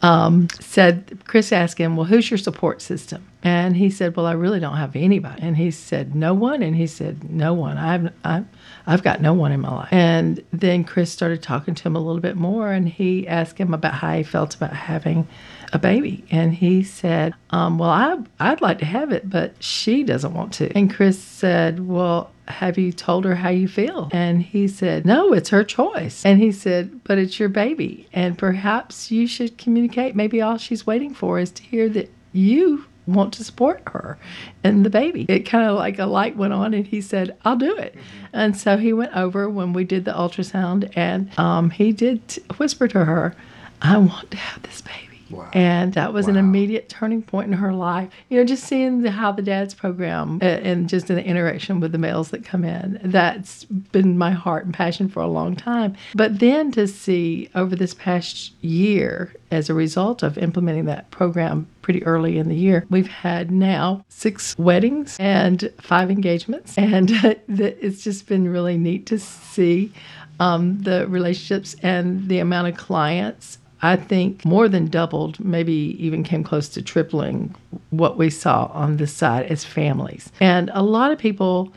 um, 0.02 0.48
said, 0.60 1.20
Chris 1.26 1.52
asked 1.52 1.78
him, 1.78 1.96
Well, 1.96 2.06
who's 2.06 2.30
your 2.30 2.38
support 2.38 2.82
system? 2.82 3.26
And 3.44 3.78
he 3.78 3.90
said, 3.90 4.16
Well, 4.16 4.26
I 4.26 4.34
really 4.34 4.60
don't 4.60 4.78
have 4.78 4.96
anybody. 4.96 5.42
And 5.42 5.58
he 5.58 5.72
said, 5.72 6.16
No 6.16 6.34
one. 6.34 6.64
And 6.64 6.76
he 6.76 6.88
said, 6.88 7.30
No 7.30 7.54
one. 7.54 7.78
I've, 7.78 8.12
I've, 8.24 8.46
I've 8.88 9.04
got 9.04 9.22
no 9.22 9.34
one 9.34 9.52
in 9.52 9.62
my 9.62 9.74
life. 9.74 9.90
And 9.92 10.44
then 10.52 10.84
Chris 10.84 11.12
started 11.12 11.42
talking 11.42 11.76
to 11.76 11.84
him 11.84 11.96
a 11.96 12.00
little 12.00 12.22
bit 12.22 12.36
more, 12.36 12.72
and 12.72 12.88
he 12.90 13.28
asked 13.28 13.58
him 13.58 13.74
about 13.74 13.96
how 13.96 14.16
he 14.16 14.24
felt 14.24 14.56
about 14.56 14.74
having 14.74 15.28
a 15.76 15.80
baby. 15.80 16.24
And 16.32 16.54
he 16.54 16.84
said, 16.84 17.36
um, 17.52 17.78
Well, 17.78 17.90
I, 17.90 18.18
I'd 18.40 18.62
like 18.62 18.80
to 18.80 18.86
have 18.86 19.12
it, 19.12 19.30
but 19.30 19.62
she 19.62 20.04
doesn't 20.04 20.34
want 20.34 20.54
to. 20.54 20.76
And 20.76 20.92
Chris 20.92 21.20
said, 21.20 21.86
Well, 21.86 22.32
have 22.48 22.78
you 22.78 22.92
told 22.92 23.26
her 23.26 23.36
how 23.36 23.50
you 23.50 23.68
feel? 23.68 24.10
And 24.12 24.42
he 24.42 24.68
said, 24.68 25.06
No, 25.06 25.34
it's 25.34 25.50
her 25.50 25.64
choice. 25.64 26.26
And 26.26 26.40
he 26.40 26.52
said, 26.52 27.04
But 27.04 27.18
it's 27.18 27.40
your 27.40 27.50
baby. 27.50 28.08
And 28.14 28.38
perhaps 28.38 29.12
you 29.12 29.28
should 29.28 29.58
communicate. 29.58 30.16
Maybe 30.16 30.42
all 30.42 30.58
she's 30.58 30.88
waiting 30.88 31.14
for 31.14 31.40
is 31.40 31.52
to 31.52 31.64
hear 31.64 31.90
that 31.90 32.10
you 32.32 32.86
want 33.06 33.34
to 33.34 33.44
support 33.44 33.84
her 33.88 34.18
and 34.64 34.84
the 34.84 34.90
baby. 34.90 35.26
It 35.30 35.42
kind 35.42 35.70
of 35.70 35.76
like 35.76 36.00
a 36.00 36.06
light 36.06 36.38
went 36.38 36.54
on, 36.54 36.74
and 36.74 36.88
he 36.88 37.02
said, 37.02 37.38
I'll 37.44 37.58
do 37.58 37.76
it. 37.78 37.94
Mm-hmm. 37.94 38.26
And 38.34 38.58
so 38.58 38.78
he 38.78 38.94
went 38.94 39.16
over 39.16 39.50
when 39.50 39.74
we 39.74 39.84
did 39.84 40.06
the 40.06 40.12
ultrasound, 40.12 40.92
and 40.96 41.38
um, 41.38 41.70
he 41.70 41.92
did 41.92 42.22
whisper 42.58 42.88
to 42.88 43.06
her, 43.06 43.36
I 43.82 43.98
want 43.98 44.32
to 44.32 44.38
have 44.38 44.64
this 44.64 44.82
baby. 44.82 45.15
Wow. 45.36 45.50
And 45.54 45.94
that 45.94 46.14
was 46.14 46.26
wow. 46.26 46.32
an 46.32 46.38
immediate 46.38 46.90
turning 46.90 47.22
point 47.22 47.48
in 47.48 47.54
her 47.54 47.74
life. 47.74 48.10
You 48.30 48.40
know, 48.40 48.46
just 48.46 48.64
seeing 48.64 49.02
the, 49.02 49.12
how 49.12 49.32
the 49.32 49.42
dad's 49.42 49.74
program 49.74 50.40
uh, 50.42 50.46
and 50.46 50.90
just 50.90 51.10
in 51.10 51.16
the 51.16 51.24
interaction 51.24 51.80
with 51.80 51.92
the 51.92 51.98
males 51.98 52.32
that 52.32 52.44
come 52.44 52.64
in, 52.64 53.00
that's 53.04 53.66
been 53.66 54.18
my 54.18 54.32
heart 54.32 54.66
and 54.66 54.74
passion 54.74 55.10
for 55.10 55.22
a 55.22 55.28
long 55.28 55.56
time. 55.56 55.96
But 56.14 56.40
then 56.40 56.72
to 56.72 56.88
see 56.88 57.50
over 57.56 57.76
this 57.76 57.94
past 57.94 58.54
year, 58.64 59.34
as 59.52 59.70
a 59.70 59.74
result 59.74 60.24
of 60.24 60.38
implementing 60.38 60.86
that 60.86 61.10
program 61.12 61.68
pretty 61.82 62.04
early 62.04 62.38
in 62.38 62.50
the 62.50 62.56
year, 62.56 62.86
we've 62.90 63.08
had 63.08 63.52
now 63.52 64.04
six 64.10 64.58
weddings 64.58 65.18
and 65.20 65.72
five 65.82 66.10
engagements. 66.10 66.78
And 66.78 67.10
it's 67.48 68.04
just 68.04 68.28
been 68.28 68.48
really 68.48 68.78
neat 68.78 69.06
to 69.08 69.20
see 69.20 69.92
um, 70.40 70.82
the 70.82 71.08
relationships 71.08 71.76
and 71.82 72.28
the 72.28 72.40
amount 72.40 72.68
of 72.68 72.78
clients 72.78 73.60
I 73.86 73.96
think 73.96 74.44
more 74.46 74.68
than 74.68 74.88
doubled, 74.88 75.40
maybe 75.40 75.96
even 76.00 76.24
came 76.24 76.44
close 76.44 76.68
to 76.70 76.82
tripling 76.82 77.56
what 77.92 78.18
we 78.18 78.30
saw 78.30 78.66
on 78.74 78.98
this 78.98 79.14
side 79.14 79.46
as 79.46 79.64
families. 79.64 80.32
And 80.40 80.72
a 80.74 80.82
lot 80.82 81.12
of 81.12 81.20
people 81.20 81.72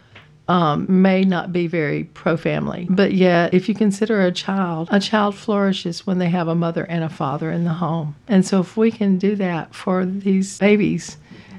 um, 0.48 0.86
may 0.88 1.22
not 1.22 1.52
be 1.52 1.66
very 1.66 2.04
pro 2.04 2.38
family, 2.38 2.86
but 2.88 3.12
yet, 3.12 3.52
if 3.52 3.68
you 3.68 3.74
consider 3.74 4.22
a 4.22 4.32
child, 4.32 4.88
a 4.90 4.98
child 4.98 5.34
flourishes 5.34 6.06
when 6.06 6.18
they 6.18 6.30
have 6.30 6.48
a 6.48 6.54
mother 6.54 6.84
and 6.84 7.04
a 7.04 7.10
father 7.10 7.50
in 7.50 7.64
the 7.64 7.74
home. 7.74 8.16
And 8.26 8.46
so, 8.46 8.60
if 8.60 8.74
we 8.74 8.90
can 8.90 9.18
do 9.18 9.36
that 9.36 9.74
for 9.74 10.06
these 10.06 10.58
babies, 10.58 11.18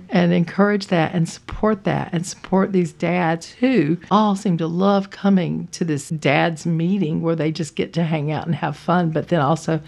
and 0.10 0.34
encourage 0.34 0.88
that 0.88 1.14
and 1.14 1.30
support 1.30 1.84
that 1.84 2.10
and 2.12 2.26
support 2.26 2.72
these 2.72 2.92
dads 2.92 3.52
who 3.52 3.98
all 4.10 4.36
seem 4.36 4.58
to 4.58 4.68
love 4.68 5.12
coming 5.12 5.68
to 5.68 5.86
this 5.86 6.10
dad's 6.10 6.66
meeting 6.66 7.22
where 7.22 7.36
they 7.36 7.52
just 7.52 7.76
get 7.76 7.94
to 7.94 8.04
hang 8.04 8.32
out 8.32 8.46
and 8.46 8.56
have 8.56 8.76
fun, 8.76 9.12
but 9.12 9.28
then 9.28 9.40
also 9.40 9.80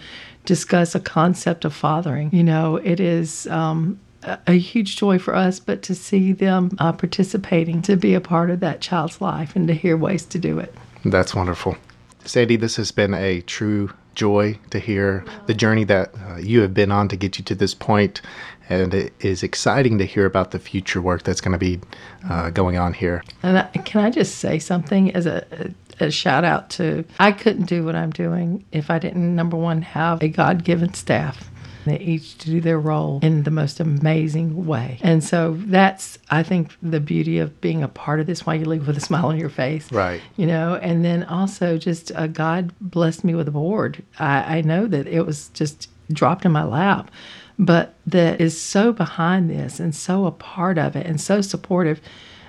discuss 0.44 0.94
a 0.94 1.00
concept 1.00 1.64
of 1.64 1.74
fathering. 1.74 2.30
You 2.32 2.44
know, 2.44 2.76
it 2.76 3.00
is 3.00 3.46
um, 3.46 3.98
a, 4.22 4.52
huge 4.52 4.96
joy 4.96 5.18
for 5.18 5.34
us, 5.34 5.60
but 5.60 5.82
to 5.82 5.94
see 5.94 6.32
them 6.32 6.70
uh, 6.78 6.92
participating, 6.92 7.82
to 7.82 7.96
be 7.96 8.14
a 8.14 8.20
part 8.20 8.50
of 8.50 8.60
that 8.60 8.80
child's 8.80 9.20
life, 9.20 9.56
and 9.56 9.66
to 9.68 9.74
hear 9.74 9.96
ways 9.96 10.24
to 10.26 10.38
do 10.38 10.58
it. 10.58 10.74
That's 11.04 11.34
wonderful. 11.34 11.76
Sandy, 12.24 12.56
this 12.56 12.76
has 12.76 12.92
been 12.92 13.14
a 13.14 13.40
true 13.42 13.90
joy 14.14 14.58
to 14.70 14.78
hear 14.78 15.24
the 15.46 15.54
journey 15.54 15.84
that 15.84 16.14
uh, 16.14 16.36
you 16.36 16.60
have 16.60 16.74
been 16.74 16.92
on 16.92 17.08
to 17.08 17.16
get 17.16 17.38
you 17.38 17.44
to 17.44 17.54
this 17.54 17.74
point, 17.74 18.20
and 18.68 18.94
it 18.94 19.12
is 19.20 19.42
exciting 19.42 19.98
to 19.98 20.06
hear 20.06 20.26
about 20.26 20.50
the 20.50 20.58
future 20.58 21.00
work 21.00 21.22
that's 21.22 21.40
going 21.40 21.52
to 21.52 21.58
be 21.58 21.80
uh, 22.28 22.50
going 22.50 22.76
on 22.76 22.92
here. 22.92 23.22
And 23.42 23.58
I, 23.58 23.62
can 23.78 24.04
I 24.04 24.10
just 24.10 24.36
say 24.36 24.58
something 24.58 25.12
as 25.14 25.26
a, 25.26 25.72
a 26.02 26.10
shout 26.10 26.44
out 26.44 26.70
to 26.70 27.04
I 27.18 27.32
couldn't 27.32 27.66
do 27.66 27.84
what 27.84 27.94
I'm 27.94 28.10
doing 28.10 28.64
if 28.72 28.90
I 28.90 28.98
didn't 28.98 29.34
number 29.34 29.56
one 29.56 29.82
have 29.82 30.22
a 30.22 30.28
God 30.28 30.64
given 30.64 30.94
staff 30.94 31.50
They 31.84 31.98
each 31.98 32.38
do 32.38 32.60
their 32.60 32.78
role 32.78 33.18
in 33.22 33.42
the 33.42 33.50
most 33.50 33.80
amazing 33.80 34.66
way. 34.66 34.98
And 35.02 35.22
so 35.22 35.56
that's, 35.58 36.18
I 36.30 36.42
think, 36.42 36.76
the 36.82 37.00
beauty 37.00 37.38
of 37.38 37.60
being 37.60 37.82
a 37.82 37.88
part 37.88 38.20
of 38.20 38.26
this, 38.26 38.46
why 38.46 38.54
you 38.54 38.64
leave 38.64 38.86
with 38.86 38.96
a 38.96 39.00
smile 39.00 39.26
on 39.26 39.38
your 39.38 39.48
face. 39.48 39.90
Right. 39.90 40.20
You 40.36 40.46
know, 40.46 40.76
and 40.76 41.04
then 41.04 41.24
also 41.24 41.78
just 41.78 42.12
uh, 42.14 42.26
God 42.28 42.72
blessed 42.80 43.24
me 43.24 43.34
with 43.34 43.48
a 43.48 43.52
board. 43.52 44.02
I, 44.18 44.58
I 44.58 44.60
know 44.60 44.86
that 44.86 45.06
it 45.06 45.26
was 45.26 45.48
just 45.50 45.88
dropped 46.12 46.44
in 46.44 46.52
my 46.52 46.64
lap, 46.64 47.10
but 47.58 47.94
that 48.06 48.40
is 48.40 48.60
so 48.60 48.92
behind 48.92 49.50
this 49.50 49.80
and 49.80 49.94
so 49.94 50.26
a 50.26 50.32
part 50.32 50.78
of 50.78 50.96
it 50.96 51.06
and 51.06 51.20
so 51.20 51.40
supportive. 51.40 52.00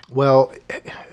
Well, 0.09 0.53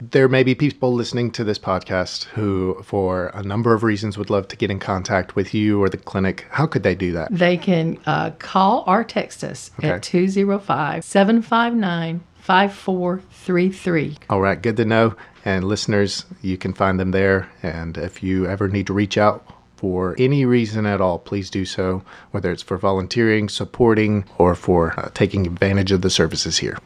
there 0.00 0.28
may 0.28 0.42
be 0.42 0.54
people 0.54 0.92
listening 0.92 1.30
to 1.32 1.44
this 1.44 1.58
podcast 1.58 2.24
who, 2.24 2.82
for 2.84 3.28
a 3.28 3.42
number 3.42 3.72
of 3.72 3.82
reasons, 3.82 4.18
would 4.18 4.30
love 4.30 4.48
to 4.48 4.56
get 4.56 4.70
in 4.70 4.78
contact 4.78 5.36
with 5.36 5.54
you 5.54 5.80
or 5.82 5.88
the 5.88 5.96
clinic. 5.96 6.46
How 6.50 6.66
could 6.66 6.82
they 6.82 6.94
do 6.94 7.12
that? 7.12 7.28
They 7.30 7.56
can 7.56 7.98
uh, 8.04 8.30
call 8.38 8.84
or 8.86 9.04
text 9.04 9.42
us 9.44 9.70
Okay. 9.78 9.90
at 9.90 10.02
205 10.02 11.04
759 11.04 12.20
5433. 12.40 14.16
All 14.28 14.40
right, 14.40 14.60
good 14.60 14.76
to 14.76 14.84
know. 14.84 15.14
And 15.44 15.64
listeners, 15.64 16.26
you 16.42 16.58
can 16.58 16.74
find 16.74 16.98
them 17.00 17.12
there. 17.12 17.48
And 17.62 17.96
if 17.96 18.22
you 18.22 18.46
ever 18.46 18.68
need 18.68 18.86
to 18.88 18.92
reach 18.92 19.16
out 19.16 19.46
for 19.76 20.14
any 20.18 20.44
reason 20.44 20.84
at 20.84 21.00
all, 21.00 21.18
please 21.18 21.48
do 21.48 21.64
so, 21.64 22.02
whether 22.32 22.50
it's 22.50 22.62
for 22.62 22.76
volunteering, 22.76 23.48
supporting, 23.48 24.24
or 24.36 24.54
for 24.54 24.98
uh, 25.00 25.08
taking 25.14 25.46
advantage 25.46 25.92
of 25.92 26.02
the 26.02 26.10
services 26.10 26.58
here. 26.58 26.76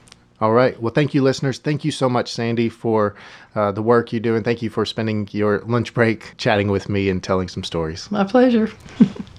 All 0.41 0.53
right. 0.53 0.81
Well, 0.81 0.93
thank 0.93 1.15
you, 1.15 1.23
listeners. 1.23 1.59
Thank 1.59 1.85
you 1.85 1.93
so 1.93 2.09
much, 2.09 2.33
Sandy, 2.33 2.69
for 2.69 3.15
uh, 3.55 3.73
the 3.73 3.83
work 3.83 4.13
you 4.13 4.21
do. 4.21 4.35
And 4.35 4.45
thank 4.45 4.63
you 4.63 4.71
for 4.71 4.85
spending 4.85 5.29
your 5.31 5.61
lunch 5.61 5.95
break 5.95 6.37
chatting 6.37 6.71
with 6.71 6.89
me 6.89 7.09
and 7.09 7.23
telling 7.23 7.49
some 7.49 7.63
stories. 7.63 8.11
My 8.11 8.25
pleasure. 8.25 8.71